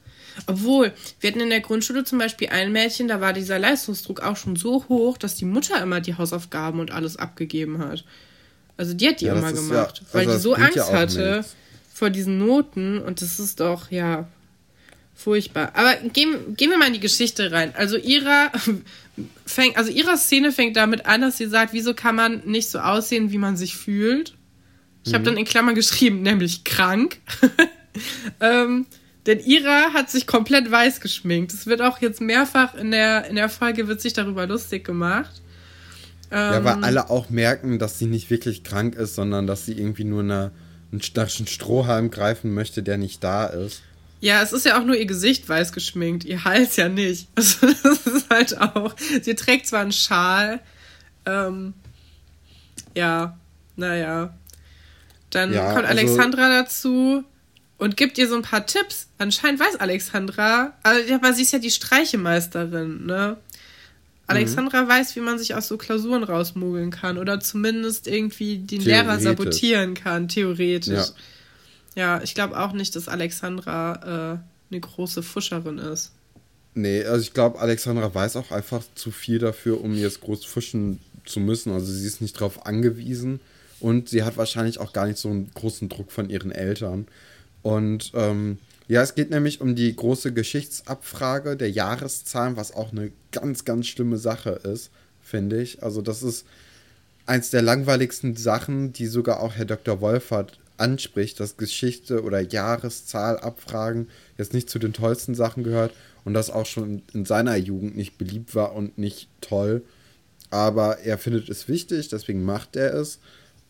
[0.46, 4.36] Obwohl, wir hatten in der Grundschule zum Beispiel ein Mädchen, da war dieser Leistungsdruck auch
[4.36, 8.04] schon so hoch, dass die Mutter immer die Hausaufgaben und alles abgegeben hat.
[8.76, 11.36] Also die hat die ja, immer gemacht, ja, weil also die so Angst ja hatte
[11.38, 11.56] nichts.
[11.92, 14.26] vor diesen Noten und das ist doch, ja,
[15.14, 15.72] furchtbar.
[15.74, 17.74] Aber gehen, gehen wir mal in die Geschichte rein.
[17.76, 18.50] Also ihrer
[19.46, 22.78] fängt, also ihrer Szene fängt damit an, dass sie sagt, wieso kann man nicht so
[22.78, 24.34] aussehen, wie man sich fühlt?
[25.04, 25.14] Ich mhm.
[25.14, 27.18] habe dann in Klammern geschrieben, nämlich krank.
[28.40, 28.86] ähm,
[29.26, 31.52] denn Ira hat sich komplett weiß geschminkt.
[31.52, 35.42] Es wird auch jetzt mehrfach in der, in der Folge wird sich darüber lustig gemacht.
[36.30, 39.66] Ähm, ja, weil ähm, alle auch merken, dass sie nicht wirklich krank ist, sondern dass
[39.66, 40.52] sie irgendwie nur eine,
[40.92, 43.82] einen, einen Strohhalm greifen möchte, der nicht da ist.
[44.20, 47.28] Ja, es ist ja auch nur ihr Gesicht weiß geschminkt, ihr Hals ja nicht.
[47.36, 48.94] Also das ist halt auch.
[49.22, 50.60] Sie trägt zwar einen Schal,
[51.26, 51.74] ähm,
[52.94, 53.38] ja,
[53.76, 54.34] naja.
[55.30, 57.24] Dann ja, kommt also Alexandra also, dazu
[57.80, 59.08] und gibt ihr so ein paar Tipps.
[59.18, 63.38] Anscheinend weiß Alexandra, also, aber sie ist ja die Streichemeisterin, ne?
[64.26, 64.88] Alexandra mhm.
[64.88, 69.94] weiß, wie man sich aus so Klausuren rausmogeln kann oder zumindest irgendwie den Lehrer sabotieren
[69.94, 71.08] kann, theoretisch.
[71.96, 76.12] Ja, ja ich glaube auch nicht, dass Alexandra äh, eine große Fuscherin ist.
[76.74, 81.00] Nee, also ich glaube, Alexandra weiß auch einfach zu viel dafür, um jetzt groß fuschen
[81.24, 81.72] zu müssen.
[81.72, 83.40] Also sie ist nicht darauf angewiesen
[83.80, 87.08] und sie hat wahrscheinlich auch gar nicht so einen großen Druck von ihren Eltern.
[87.62, 88.58] Und ähm,
[88.88, 93.86] ja, es geht nämlich um die große Geschichtsabfrage der Jahreszahlen, was auch eine ganz, ganz
[93.86, 94.90] schlimme Sache ist,
[95.22, 95.82] finde ich.
[95.82, 96.44] Also das ist
[97.26, 100.00] eins der langweiligsten Sachen, die sogar auch Herr Dr.
[100.00, 104.08] Wolfert anspricht, dass Geschichte oder Jahreszahlabfragen
[104.38, 105.92] jetzt nicht zu den tollsten Sachen gehört
[106.24, 109.82] und das auch schon in seiner Jugend nicht beliebt war und nicht toll.
[110.50, 113.20] Aber er findet es wichtig, deswegen macht er es.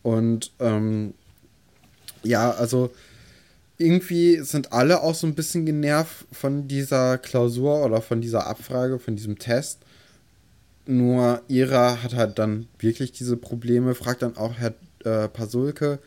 [0.01, 1.13] Und ähm,
[2.23, 2.91] ja, also
[3.81, 8.99] irgendwie sind alle auch so ein bisschen genervt von dieser Klausur oder von dieser Abfrage,
[8.99, 9.79] von diesem Test.
[10.85, 14.73] Nur Ira hat halt dann wirklich diese Probleme, fragt dann auch Herr
[15.03, 15.99] äh, Pasulke,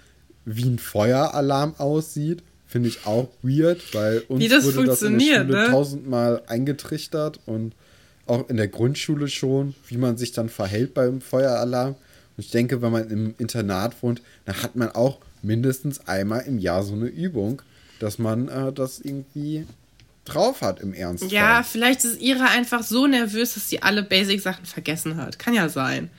[0.45, 2.43] wie ein Feueralarm aussieht.
[2.67, 5.67] Finde ich auch weird, weil uns wie das wurde das in der Schule ne?
[5.71, 7.75] tausendmal eingetrichtert und
[8.27, 11.95] auch in der Grundschule schon, wie man sich dann verhält beim Feueralarm.
[12.37, 16.59] Und ich denke, wenn man im Internat wohnt, dann hat man auch mindestens einmal im
[16.59, 17.63] Jahr so eine Übung,
[17.99, 19.67] dass man äh, das irgendwie
[20.25, 21.31] drauf hat im Ernst.
[21.31, 25.39] Ja, vielleicht ist Ira einfach so nervös, dass sie alle Basic-Sachen vergessen hat.
[25.39, 26.11] Kann ja sein.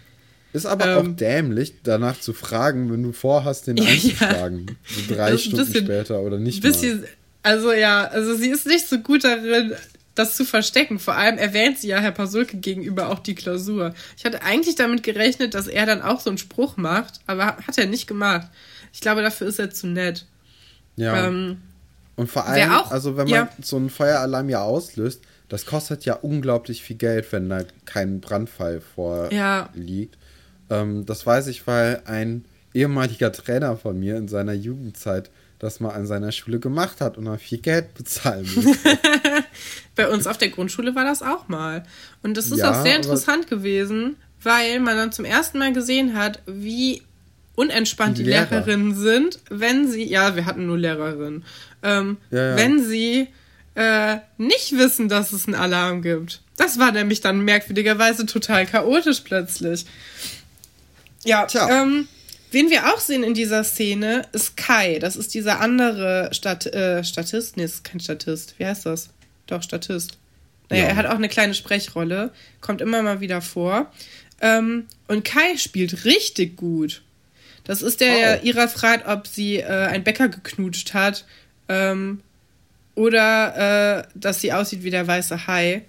[0.53, 3.77] Ist aber ähm, auch dämlich, danach zu fragen, wenn du vorhast, den.
[3.77, 4.49] Ja.
[4.49, 7.09] So drei Stunden bisschen, später oder nicht bisschen, mal.
[7.43, 9.73] Also ja, also sie ist nicht so gut darin,
[10.15, 10.97] das zu verstecken.
[10.97, 13.93] Vor allem erwähnt sie ja Herr Pasulke gegenüber auch die Klausur.
[14.17, 17.77] Ich hatte eigentlich damit gerechnet, dass er dann auch so einen Spruch macht, aber hat
[17.77, 18.47] er nicht gemacht.
[18.95, 20.25] Ich glaube, dafür ist er zu nett.
[20.95, 21.27] Ja.
[21.27, 21.57] Ähm,
[22.15, 23.49] und vor allem, auch, also wenn man ja.
[23.61, 28.79] so einen Feueralarm ja auslöst, das kostet ja unglaublich viel Geld, wenn da kein Brandfall
[28.79, 29.33] vorliegt.
[29.33, 29.69] Ja.
[30.81, 35.29] Ähm, das weiß ich, weil ein ehemaliger Trainer von mir in seiner Jugendzeit
[35.59, 38.97] das mal an seiner Schule gemacht hat und dann viel Geld bezahlen musste.
[39.97, 41.83] Bei uns auf der Grundschule war das auch mal.
[42.23, 46.17] Und das ist ja, auch sehr interessant gewesen, weil man dann zum ersten Mal gesehen
[46.17, 47.01] hat, wie
[47.55, 48.49] unentspannt die, die Lehrer.
[48.49, 51.43] Lehrerinnen sind, wenn sie, ja, wir hatten nur Lehrerinnen,
[51.83, 52.57] ähm, ja, ja.
[52.57, 53.27] wenn sie
[53.75, 56.41] äh, nicht wissen, dass es einen Alarm gibt.
[56.57, 59.85] Das war nämlich dann merkwürdigerweise total chaotisch plötzlich.
[61.25, 61.81] Ja, Tja.
[61.81, 62.07] ähm,
[62.51, 64.99] wen wir auch sehen in dieser Szene ist Kai.
[64.99, 67.57] Das ist dieser andere Stat äh, Statist.
[67.57, 68.55] Nee, ist kein Statist.
[68.57, 69.09] Wie heißt das?
[69.47, 70.17] Doch, Statist.
[70.69, 70.89] Naja, ja.
[70.89, 72.31] er hat auch eine kleine Sprechrolle,
[72.61, 73.91] kommt immer mal wieder vor.
[74.41, 77.01] Ähm, und Kai spielt richtig gut.
[77.65, 78.45] Das ist der, der oh.
[78.45, 81.25] ihrer fragt, ob sie äh, einen Bäcker geknutscht hat.
[81.67, 82.21] Ähm,
[82.95, 85.83] oder äh, dass sie aussieht wie der weiße Hai.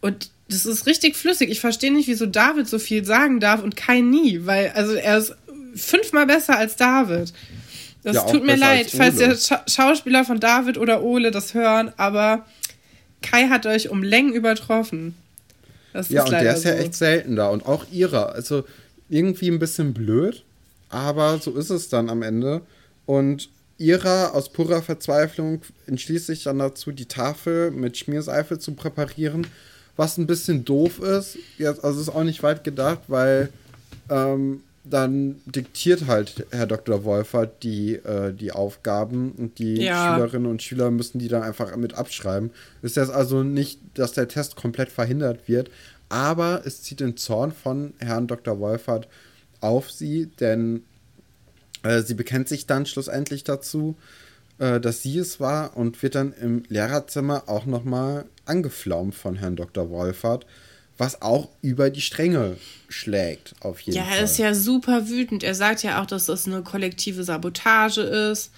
[0.00, 1.50] Und das ist richtig flüssig.
[1.50, 5.18] Ich verstehe nicht, wieso David so viel sagen darf und Kai nie, weil also er
[5.18, 5.34] ist
[5.74, 7.32] fünfmal besser als David.
[8.02, 11.92] Das ja, tut mir leid, falls der Scha Schauspieler von David oder Ole das hören,
[11.96, 12.46] aber
[13.22, 15.14] Kai hat euch um Längen übertroffen.
[15.92, 16.68] Das ja, und der ist so.
[16.68, 17.48] ja echt selten da.
[17.48, 18.32] Und auch ihrer.
[18.34, 18.64] Also
[19.08, 20.42] irgendwie ein bisschen blöd,
[20.92, 22.60] aber so ist es dann am Ende.
[23.06, 29.46] Und ihrer aus purer Verzweiflung entschließt sich dann dazu, die Tafel mit Schmierseife zu präparieren,
[29.96, 31.38] was ein bisschen doof ist.
[31.58, 33.48] Jetzt, also ist auch nicht weit gedacht, weil
[34.10, 37.04] ähm, dann diktiert halt Herr Dr.
[37.04, 40.14] Wolfert die, äh, die Aufgaben und die ja.
[40.14, 42.50] Schülerinnen und Schüler müssen die dann einfach mit abschreiben.
[42.82, 45.70] Ist jetzt also nicht, dass der Test komplett verhindert wird,
[46.08, 48.58] aber es zieht den Zorn von Herrn Dr.
[48.58, 49.08] Wolfert
[49.62, 50.82] auf sie, denn
[51.82, 53.96] äh, sie bekennt sich dann schlussendlich dazu,
[54.58, 59.56] äh, dass sie es war und wird dann im Lehrerzimmer auch nochmal angeflaumt von Herrn
[59.56, 59.90] Dr.
[59.90, 60.46] Wolfert
[60.98, 62.56] was auch über die Stränge
[62.88, 64.12] schlägt, auf jeden ja, Fall.
[64.12, 65.42] Ja, er ist ja super wütend.
[65.42, 68.52] Er sagt ja auch, dass das eine kollektive Sabotage ist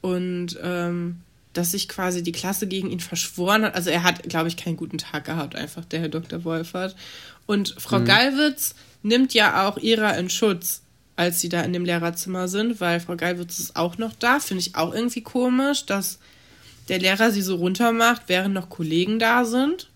[0.00, 3.74] und ähm, dass sich quasi die Klasse gegen ihn verschworen hat.
[3.74, 6.44] Also er hat, glaube ich, keinen guten Tag gehabt, einfach der Herr Dr.
[6.44, 6.96] Wolfert.
[7.46, 8.04] Und Frau mhm.
[8.04, 10.82] Gallwitz nimmt ja auch ihrer in Schutz,
[11.16, 14.38] als sie da in dem Lehrerzimmer sind, weil Frau Gallwitz ist auch noch da.
[14.38, 16.18] Finde ich auch irgendwie komisch, dass
[16.88, 19.88] der Lehrer sie so runtermacht, während noch Kollegen da sind.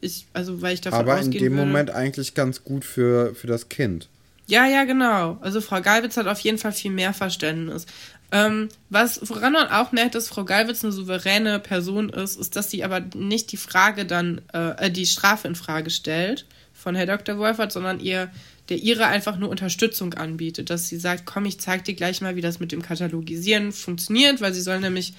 [0.00, 3.46] Ich, also, weil ich davon Aber in dem würde, Moment eigentlich ganz gut für, für
[3.46, 4.08] das Kind.
[4.46, 5.38] Ja, ja, genau.
[5.42, 7.86] Also Frau Galwitz hat auf jeden Fall viel mehr Verständnis.
[8.32, 12.70] Ähm, was, woran man auch merkt, dass Frau Galwitz eine souveräne Person ist, ist, dass
[12.70, 16.46] sie aber nicht die Frage dann, äh, äh die Strafe in Frage stellt
[16.80, 17.38] von Herr Dr.
[17.38, 18.30] Wolfert, sondern ihr,
[18.68, 22.36] der ihre einfach nur Unterstützung anbietet, dass sie sagt, komm, ich zeig dir gleich mal,
[22.36, 25.12] wie das mit dem Katalogisieren funktioniert, weil sie soll nämlich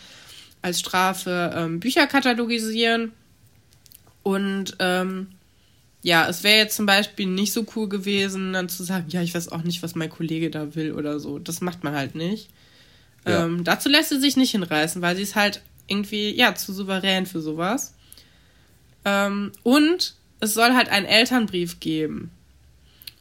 [0.62, 3.12] als Strafe ähm, Bücher katalogisieren
[4.24, 5.28] und ähm,
[6.04, 9.36] ja, es wäre jetzt zum Beispiel nicht so cool gewesen, dann zu sagen, ja, ich
[9.36, 11.38] weiß auch nicht, was mein Kollege da will oder so.
[11.38, 12.50] Das macht man halt nicht.
[13.28, 13.46] Ja.
[13.46, 17.28] Ähm, dazu lässt sie sich nicht hinreißen, weil sie ist halt irgendwie, ja, zu souverän
[17.28, 17.94] für sowas.
[19.06, 22.32] Ähm, und es soll halt einen Elternbrief geben.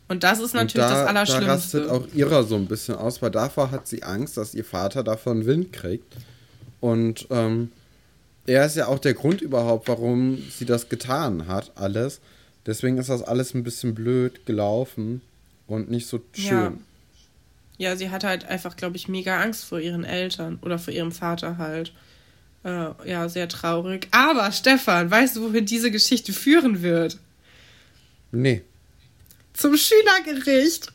[0.08, 1.46] Und das ist natürlich da, das Allerschlimmste.
[1.46, 4.64] Da rastet auch ihrer so ein bisschen aus, weil davor hat sie Angst, dass ihr
[4.64, 6.16] Vater davon Wind kriegt.
[6.80, 7.70] Und ähm,
[8.46, 12.20] er ist ja auch der Grund überhaupt, warum sie das getan hat, alles.
[12.66, 15.20] Deswegen ist das alles ein bisschen blöd gelaufen
[15.68, 16.80] und nicht so schön.
[17.78, 20.92] Ja, ja sie hat halt einfach, glaube ich, mega Angst vor ihren Eltern oder vor
[20.92, 21.92] ihrem Vater halt.
[22.64, 24.08] Äh, ja, sehr traurig.
[24.10, 27.18] Aber Stefan, weißt du, wohin diese Geschichte führen wird?
[28.32, 28.62] Nee
[29.60, 30.90] zum Schülergericht.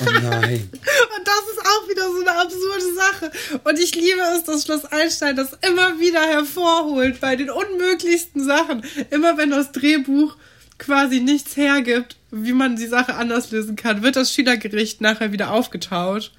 [0.00, 0.68] Oh nein.
[0.72, 3.32] Und das ist auch wieder so eine absurde Sache.
[3.64, 8.84] Und ich liebe es, dass Schloss Einstein das immer wieder hervorholt bei den unmöglichsten Sachen.
[9.10, 10.36] Immer wenn das Drehbuch
[10.78, 15.50] quasi nichts hergibt, wie man die Sache anders lösen kann, wird das Schülergericht nachher wieder
[15.50, 16.32] aufgetaut.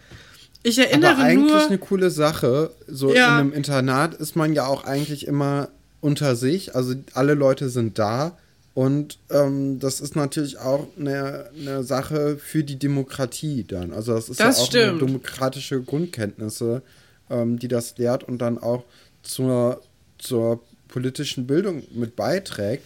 [0.63, 2.71] Ich erinnere Aber eigentlich nur, eine coole Sache.
[2.87, 3.27] So ja.
[3.27, 5.69] in einem Internat ist man ja auch eigentlich immer
[6.01, 6.75] unter sich.
[6.75, 8.37] Also alle Leute sind da
[8.73, 13.93] und ähm, das ist natürlich auch eine, eine Sache für die Demokratie dann.
[13.93, 14.89] Also das ist das ja auch stimmt.
[14.89, 16.81] eine demokratische Grundkenntnisse,
[17.29, 18.83] ähm, die das lehrt und dann auch
[19.21, 19.81] zur,
[20.17, 22.83] zur politischen Bildung mit beiträgt.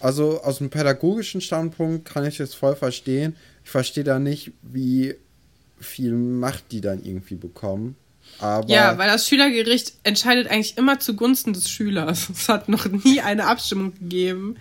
[0.00, 3.36] Also aus dem pädagogischen Standpunkt kann ich es voll verstehen.
[3.64, 5.14] Ich verstehe da nicht, wie
[5.80, 7.96] viel Macht die dann irgendwie bekommen.
[8.38, 12.28] Aber ja, weil das Schülergericht entscheidet eigentlich immer zugunsten des Schülers.
[12.30, 14.56] Es hat noch nie eine Abstimmung gegeben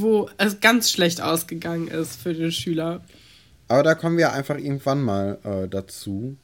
[0.00, 3.00] wo es ganz schlecht ausgegangen ist für den Schüler.
[3.68, 6.36] Aber da kommen wir einfach irgendwann mal äh, dazu.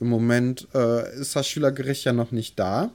[0.00, 2.90] Im Moment äh, ist das Schülergericht ja noch nicht da.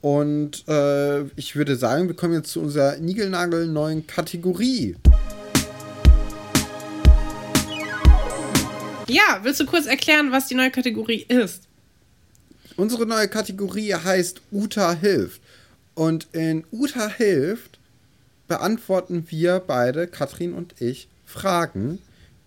[0.00, 4.96] Und äh, ich würde sagen, wir kommen jetzt zu unserer niegelnagelneuen Kategorie.
[9.06, 11.62] Ja, willst du kurz erklären, was die neue Kategorie ist?
[12.76, 15.40] Unsere neue Kategorie heißt Uta hilft.
[15.94, 17.78] Und in Uta hilft
[18.48, 22.00] beantworten wir beide, Katrin und ich, Fragen,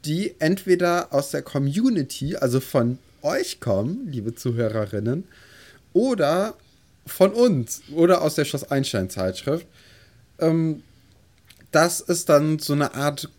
[0.05, 5.25] die entweder aus der Community, also von euch kommen, liebe Zuhörerinnen,
[5.93, 6.55] oder
[7.05, 9.65] von uns oder aus der Schloss Einstein Zeitschrift.
[10.39, 10.83] Ähm,
[11.71, 13.29] das ist dann so eine Art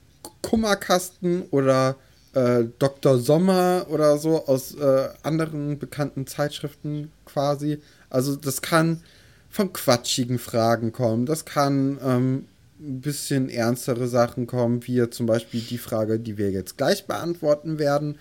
[0.42, 1.96] Kummerkasten oder
[2.34, 3.18] äh, Dr.
[3.18, 7.80] Sommer oder so aus äh, anderen bekannten Zeitschriften quasi.
[8.08, 9.02] Also das kann
[9.48, 12.46] von quatschigen Fragen kommen, das kann ähm,
[12.80, 17.78] ein bisschen ernstere Sachen kommen, wie zum Beispiel die Frage, die wir jetzt gleich beantworten
[17.78, 18.16] werden.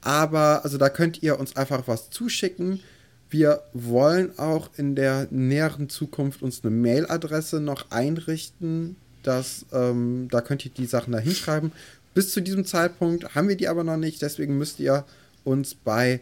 [0.00, 2.80] Aber also da könnt ihr uns einfach was zuschicken.
[3.28, 8.96] Wir wollen auch in der näheren Zukunft uns eine Mailadresse noch einrichten.
[9.24, 11.72] Dass, ähm, da könnt ihr die Sachen da hinschreiben.
[12.18, 14.22] Bis zu diesem Zeitpunkt haben wir die aber noch nicht.
[14.22, 15.04] Deswegen müsst ihr
[15.44, 16.18] uns bei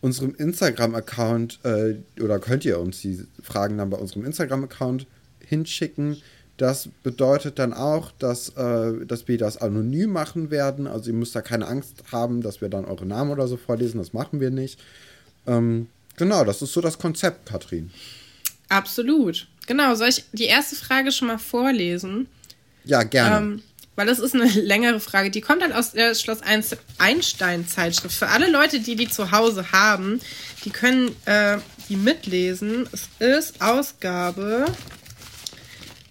[0.00, 5.08] unserem Instagram-Account äh, oder könnt ihr uns die Fragen dann bei unserem Instagram-Account
[5.44, 6.22] hinschicken.
[6.58, 10.86] Das bedeutet dann auch, dass, äh, dass wir das anonym machen werden.
[10.86, 13.98] Also ihr müsst da keine Angst haben, dass wir dann eure Namen oder so vorlesen.
[13.98, 14.78] Das machen wir nicht.
[15.48, 17.90] Ähm, genau, das ist so das Konzept, Katrin.
[18.68, 19.48] Absolut.
[19.66, 22.28] Genau, soll ich die erste Frage schon mal vorlesen?
[22.84, 23.36] Ja, gerne.
[23.36, 23.62] Ähm,
[23.96, 25.30] weil das ist eine längere Frage.
[25.30, 26.38] Die kommt dann aus der Schloss
[26.98, 28.16] Einstein Zeitschrift.
[28.16, 30.20] Für alle Leute, die die zu Hause haben,
[30.64, 32.88] die können äh, die mitlesen.
[32.92, 34.66] Es ist Ausgabe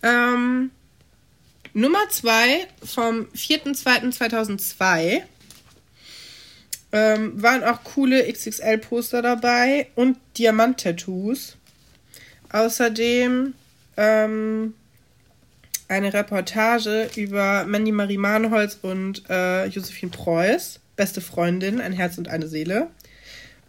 [0.03, 0.71] ähm,
[1.73, 5.21] Nummer 2 vom 4.2.2002.
[6.93, 11.55] Ähm, waren auch coole XXL-Poster dabei und Diamant-Tattoos.
[12.51, 13.53] Außerdem
[13.95, 14.73] ähm,
[15.91, 22.29] eine Reportage über Mandy Marie Mahnholz und äh, Josephine Preuß, beste Freundin, ein Herz und
[22.29, 22.89] eine Seele.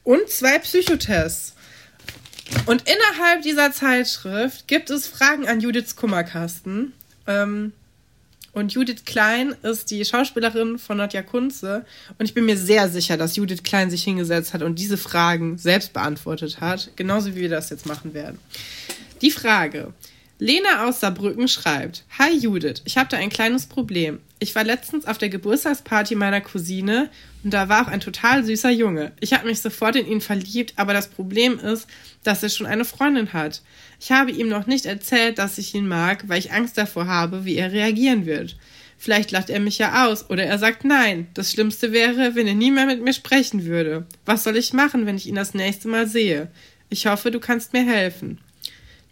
[0.04, 1.54] Und zwei Psychotests.
[2.66, 6.92] Und innerhalb dieser Zeitschrift gibt es Fragen an Judiths Kummerkasten.
[7.26, 7.72] Ähm,
[8.52, 11.84] und Judith Klein ist die Schauspielerin von Nadja Kunze.
[12.18, 15.58] Und ich bin mir sehr sicher, dass Judith Klein sich hingesetzt hat und diese Fragen
[15.58, 16.90] selbst beantwortet hat.
[16.94, 18.38] Genauso wie wir das jetzt machen werden.
[19.22, 19.92] Die Frage.
[20.45, 24.18] Lena aus Saarbrücken schreibt: Hi Judith, ich habe da ein kleines Problem.
[24.40, 27.11] Ich war letztens auf der Geburtstagsparty meiner Cousine
[27.45, 29.12] und da war auch ein total süßer Junge.
[29.20, 31.86] Ich habe mich sofort in ihn verliebt, aber das Problem ist,
[32.24, 33.62] dass er schon eine Freundin hat.
[34.01, 37.45] Ich habe ihm noch nicht erzählt, dass ich ihn mag, weil ich Angst davor habe,
[37.45, 38.57] wie er reagieren wird.
[38.99, 41.28] Vielleicht lacht er mich ja aus oder er sagt nein.
[41.34, 44.07] Das Schlimmste wäre, wenn er nie mehr mit mir sprechen würde.
[44.26, 46.51] Was soll ich machen, wenn ich ihn das nächste Mal sehe?
[46.88, 48.38] Ich hoffe, du kannst mir helfen.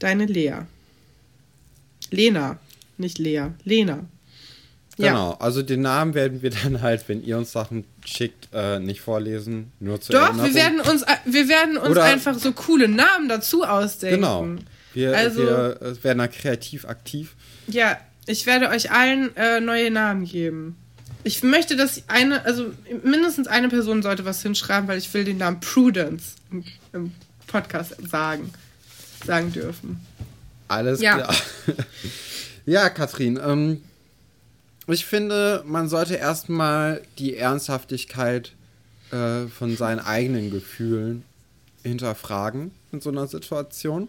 [0.00, 0.64] Deine Lea.
[2.10, 2.58] Lena,
[2.98, 3.48] nicht Lea.
[3.64, 4.04] Lena.
[4.96, 9.00] Genau, also den Namen werden wir dann halt, wenn ihr uns Sachen schickt, äh, nicht
[9.00, 10.48] vorlesen, nur zur Doch, Erinnerung.
[10.48, 14.16] wir werden uns, äh, wir werden uns Oder einfach so coole Namen dazu ausdenken.
[14.16, 14.48] Genau.
[14.92, 17.34] Wir, also, wir äh, werden da kreativ aktiv.
[17.68, 17.96] Ja,
[18.26, 20.76] ich werde euch allen äh, neue Namen geben.
[21.22, 25.38] Ich möchte, dass eine, also mindestens eine Person sollte was hinschreiben, weil ich will den
[25.38, 27.12] Namen Prudence im, im
[27.46, 28.50] Podcast sagen,
[29.24, 30.00] sagen dürfen.
[30.70, 31.16] Alles ja.
[31.16, 31.34] klar.
[32.66, 33.82] ja, Katrin, ähm,
[34.86, 38.52] ich finde, man sollte erstmal die Ernsthaftigkeit
[39.10, 41.24] äh, von seinen eigenen Gefühlen
[41.82, 44.08] hinterfragen in so einer Situation.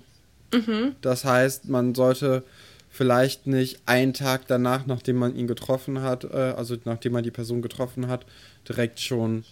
[0.54, 0.96] Mhm.
[1.02, 2.44] Das heißt, man sollte
[2.90, 7.32] vielleicht nicht einen Tag danach, nachdem man ihn getroffen hat, äh, also nachdem man die
[7.32, 8.26] Person getroffen hat,
[8.68, 9.46] direkt schon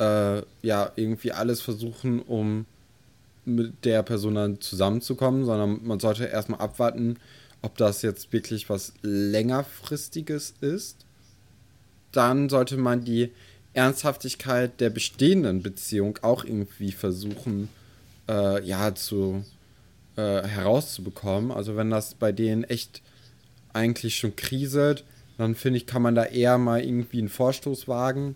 [0.00, 2.64] äh, ja irgendwie alles versuchen, um
[3.44, 7.16] mit der Person dann zusammenzukommen, sondern man sollte erstmal abwarten,
[7.62, 11.04] ob das jetzt wirklich was längerfristiges ist.
[12.12, 13.30] Dann sollte man die
[13.72, 17.68] Ernsthaftigkeit der bestehenden Beziehung auch irgendwie versuchen,
[18.28, 19.44] äh, ja, zu
[20.16, 21.52] äh, herauszubekommen.
[21.52, 23.02] Also wenn das bei denen echt
[23.72, 25.04] eigentlich schon kriselt,
[25.38, 28.34] dann finde ich, kann man da eher mal irgendwie einen Vorstoß wagen.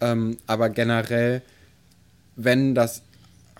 [0.00, 1.42] Ähm, aber generell,
[2.36, 3.02] wenn das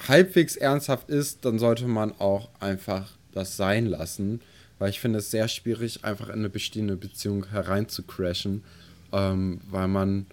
[0.09, 4.41] halbwegs ernsthaft ist, dann sollte man auch einfach das sein lassen.
[4.79, 8.63] Weil ich finde es sehr schwierig, einfach in eine bestehende Beziehung hereinzucrashen,
[9.13, 10.27] ähm, weil man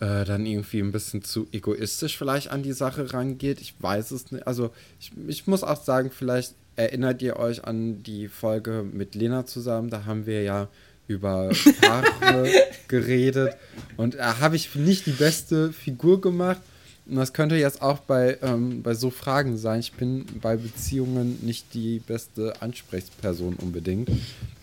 [0.00, 3.60] äh, dann irgendwie ein bisschen zu egoistisch vielleicht an die Sache rangeht.
[3.60, 4.46] Ich weiß es nicht.
[4.46, 9.46] Also ich, ich muss auch sagen, vielleicht erinnert ihr euch an die Folge mit Lena
[9.46, 9.90] zusammen.
[9.90, 10.68] Da haben wir ja
[11.06, 11.50] über
[11.80, 12.48] Paare
[12.88, 13.56] geredet
[13.98, 16.60] und da habe ich nicht die beste Figur gemacht.
[17.06, 19.80] Und das könnte jetzt auch bei, ähm, bei so Fragen sein.
[19.80, 24.08] Ich bin bei Beziehungen nicht die beste Ansprechperson unbedingt.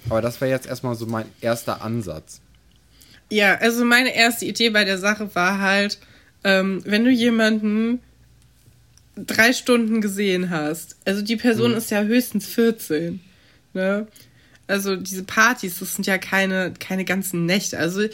[0.10, 2.42] Aber das wäre jetzt erstmal so mein erster Ansatz.
[3.30, 6.00] Ja, also meine erste Idee bei der Sache war halt,
[6.44, 8.00] ähm, wenn du jemanden
[9.16, 11.78] drei Stunden gesehen hast, also die Person mhm.
[11.78, 13.22] ist ja höchstens 14,
[13.74, 14.08] ne?
[14.72, 17.78] also diese Partys, das sind ja keine, keine ganzen Nächte.
[17.78, 18.08] Also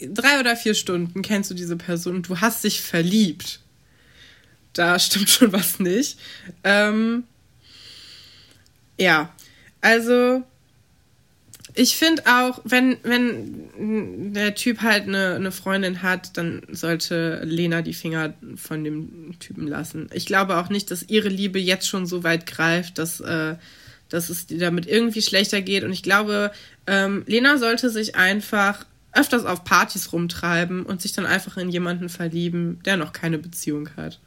[0.00, 3.60] drei oder vier Stunden kennst du diese Person und du hast dich verliebt.
[4.72, 6.18] Da stimmt schon was nicht.
[6.64, 7.24] Ähm,
[8.98, 9.32] ja,
[9.80, 10.44] also
[11.74, 17.82] ich finde auch, wenn, wenn der Typ halt eine, eine Freundin hat, dann sollte Lena
[17.82, 20.10] die Finger von dem Typen lassen.
[20.12, 23.54] Ich glaube auch nicht, dass ihre Liebe jetzt schon so weit greift, dass, äh,
[24.08, 25.84] dass es damit irgendwie schlechter geht.
[25.84, 26.50] Und ich glaube,
[26.86, 32.08] ähm, Lena sollte sich einfach öfters auf Partys rumtreiben und sich dann einfach in jemanden
[32.08, 34.20] verlieben, der noch keine Beziehung hat.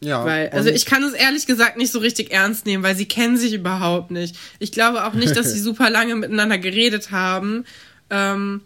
[0.00, 0.24] Ja.
[0.24, 3.36] Weil, also ich kann es ehrlich gesagt nicht so richtig ernst nehmen, weil sie kennen
[3.36, 4.36] sich überhaupt nicht.
[4.58, 7.64] Ich glaube auch nicht, dass sie super lange miteinander geredet haben.
[8.10, 8.62] Ähm,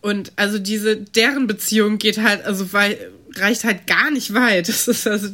[0.00, 2.98] und also diese, deren Beziehung geht halt, also weit,
[3.36, 4.68] reicht halt gar nicht weit.
[4.68, 5.28] Das ist also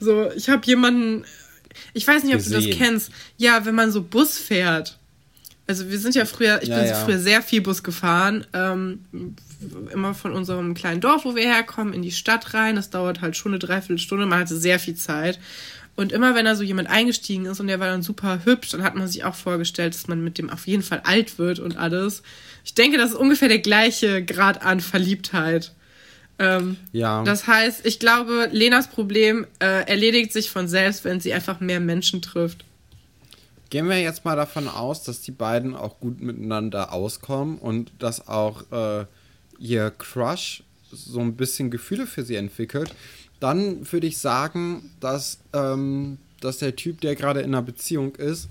[0.00, 1.24] so, ich habe jemanden,
[1.92, 2.60] ich weiß nicht, ob Gesehen.
[2.60, 3.10] du das kennst.
[3.36, 4.98] Ja, wenn man so Bus fährt.
[5.66, 6.94] Also wir sind ja früher, ich ja, bin ja.
[7.04, 9.00] früher sehr viel Bus gefahren, ähm,
[9.92, 12.76] immer von unserem kleinen Dorf, wo wir herkommen, in die Stadt rein.
[12.76, 14.26] Das dauert halt schon eine Dreiviertelstunde.
[14.26, 15.38] Man hatte sehr viel Zeit.
[15.96, 18.82] Und immer wenn da so jemand eingestiegen ist und der war dann super hübsch, dann
[18.82, 21.76] hat man sich auch vorgestellt, dass man mit dem auf jeden Fall alt wird und
[21.76, 22.22] alles.
[22.64, 25.72] Ich denke, das ist ungefähr der gleiche Grad an Verliebtheit.
[26.40, 27.22] Ähm, ja.
[27.22, 31.78] Das heißt, ich glaube, Lenas Problem äh, erledigt sich von selbst, wenn sie einfach mehr
[31.78, 32.64] Menschen trifft.
[33.70, 38.28] Gehen wir jetzt mal davon aus, dass die beiden auch gut miteinander auskommen und dass
[38.28, 39.06] auch äh,
[39.58, 40.62] ihr Crush
[40.92, 42.94] so ein bisschen Gefühle für sie entwickelt,
[43.40, 48.48] dann würde ich sagen, dass, ähm, dass der Typ, der gerade in einer Beziehung ist,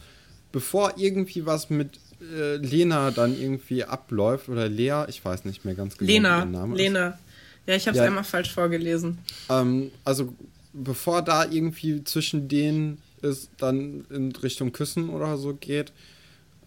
[0.52, 5.76] bevor irgendwie was mit äh, Lena dann irgendwie abläuft, oder Lea, ich weiß nicht mehr
[5.76, 7.08] ganz genau, Lena, wie der Name Lena.
[7.08, 7.18] Ist.
[7.66, 9.20] Ja, ich habe es ja, einmal falsch vorgelesen.
[9.50, 10.34] Ähm, also,
[10.74, 15.92] bevor da irgendwie zwischen denen es dann in Richtung Küssen oder so geht,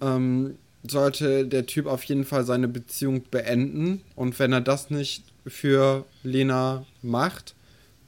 [0.01, 0.57] ähm,
[0.89, 4.03] sollte der Typ auf jeden Fall seine Beziehung beenden.
[4.15, 7.55] Und wenn er das nicht für Lena macht,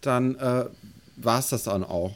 [0.00, 0.64] dann äh,
[1.16, 2.14] war es das dann auch,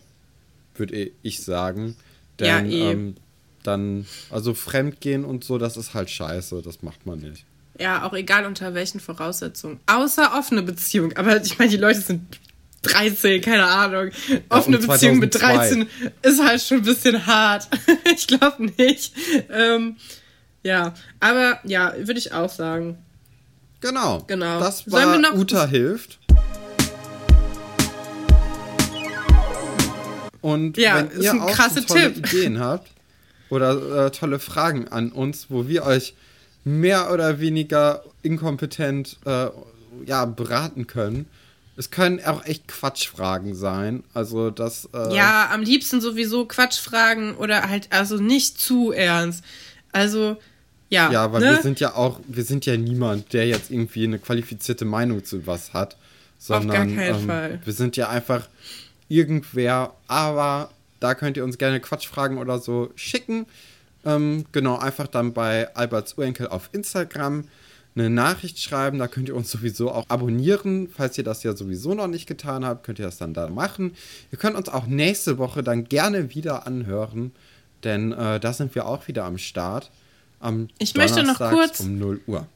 [0.75, 1.97] würde ich sagen.
[2.39, 2.93] Denn ja, eh.
[2.93, 3.15] ähm,
[3.63, 7.45] dann, also Fremdgehen und so, das ist halt scheiße, das macht man nicht.
[7.79, 9.81] Ja, auch egal unter welchen Voraussetzungen.
[9.87, 11.17] Außer offene Beziehung.
[11.17, 12.39] Aber ich meine, die Leute sind
[12.83, 14.11] 13, keine Ahnung.
[14.49, 15.89] Offene ja, Beziehung mit 13
[16.23, 17.69] ist halt schon ein bisschen hart.
[18.15, 19.15] ich glaube nicht.
[19.51, 19.97] Ähm,
[20.63, 22.99] ja, aber ja, würde ich auch sagen.
[23.81, 24.23] Genau.
[24.27, 24.61] Genau.
[24.61, 26.19] Das war noch Uta hilft.
[30.41, 32.33] Und ja, wenn ihr auch so tolle Tipp.
[32.33, 32.91] Ideen habt
[33.49, 36.15] oder äh, tolle Fragen an uns, wo wir euch
[36.65, 39.47] mehr oder weniger inkompetent äh,
[40.05, 41.27] ja, beraten können,
[41.77, 44.05] es können auch echt Quatschfragen sein.
[44.15, 44.89] Also das.
[44.93, 49.43] Äh ja, am liebsten sowieso Quatschfragen oder halt also nicht zu ernst.
[49.91, 50.37] Also
[50.91, 51.11] ja.
[51.11, 51.51] Ja, weil ne?
[51.53, 55.47] wir sind ja auch, wir sind ja niemand, der jetzt irgendwie eine qualifizierte Meinung zu
[55.47, 55.97] was hat.
[56.39, 57.61] Sondern, Auf gar keinen ähm, Fall.
[57.65, 58.49] Wir sind ja einfach
[59.09, 60.71] irgendwer, aber
[61.01, 63.47] da könnt ihr uns gerne Quatschfragen oder so schicken.
[64.05, 67.45] Ähm, genau, einfach dann bei Alberts Urenkel auf Instagram
[67.95, 68.99] eine Nachricht schreiben.
[68.99, 70.89] Da könnt ihr uns sowieso auch abonnieren.
[70.89, 73.95] Falls ihr das ja sowieso noch nicht getan habt, könnt ihr das dann da machen.
[74.31, 77.33] Ihr könnt uns auch nächste Woche dann gerne wieder anhören,
[77.85, 79.91] denn äh, da sind wir auch wieder am Start
[80.43, 82.47] am ich möchte noch kurz um 0 Uhr.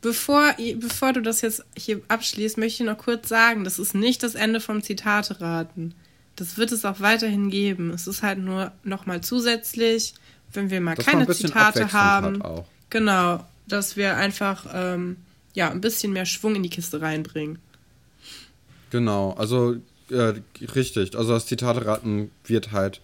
[0.00, 4.24] Bevor, bevor du das jetzt hier abschließt, möchte ich noch kurz sagen, das ist nicht
[4.24, 5.94] das Ende vom Zitate-Raten.
[6.34, 7.90] Das wird es auch weiterhin geben.
[7.90, 10.14] Es ist halt nur nochmal zusätzlich,
[10.52, 12.42] wenn wir mal das keine Zitate haben.
[12.90, 15.16] Genau, dass wir einfach ähm,
[15.54, 17.58] ja, ein bisschen mehr Schwung in die Kiste reinbringen.
[18.90, 19.76] Genau, also
[20.10, 20.34] äh,
[20.74, 21.16] richtig.
[21.16, 23.00] Also das Zitate-Raten wird halt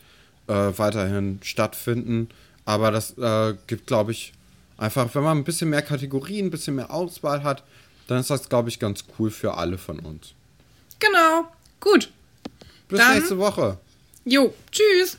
[0.46, 2.28] äh, weiterhin stattfinden.
[2.64, 4.32] Aber das äh, gibt, glaube ich,
[4.76, 7.62] einfach, wenn man ein bisschen mehr Kategorien, ein bisschen mehr Auswahl hat,
[8.06, 10.34] dann ist das, glaube ich, ganz cool für alle von uns.
[10.98, 11.48] Genau.
[11.80, 12.10] Gut.
[12.88, 13.78] Bis dann, nächste Woche.
[14.24, 15.18] Jo, tschüss.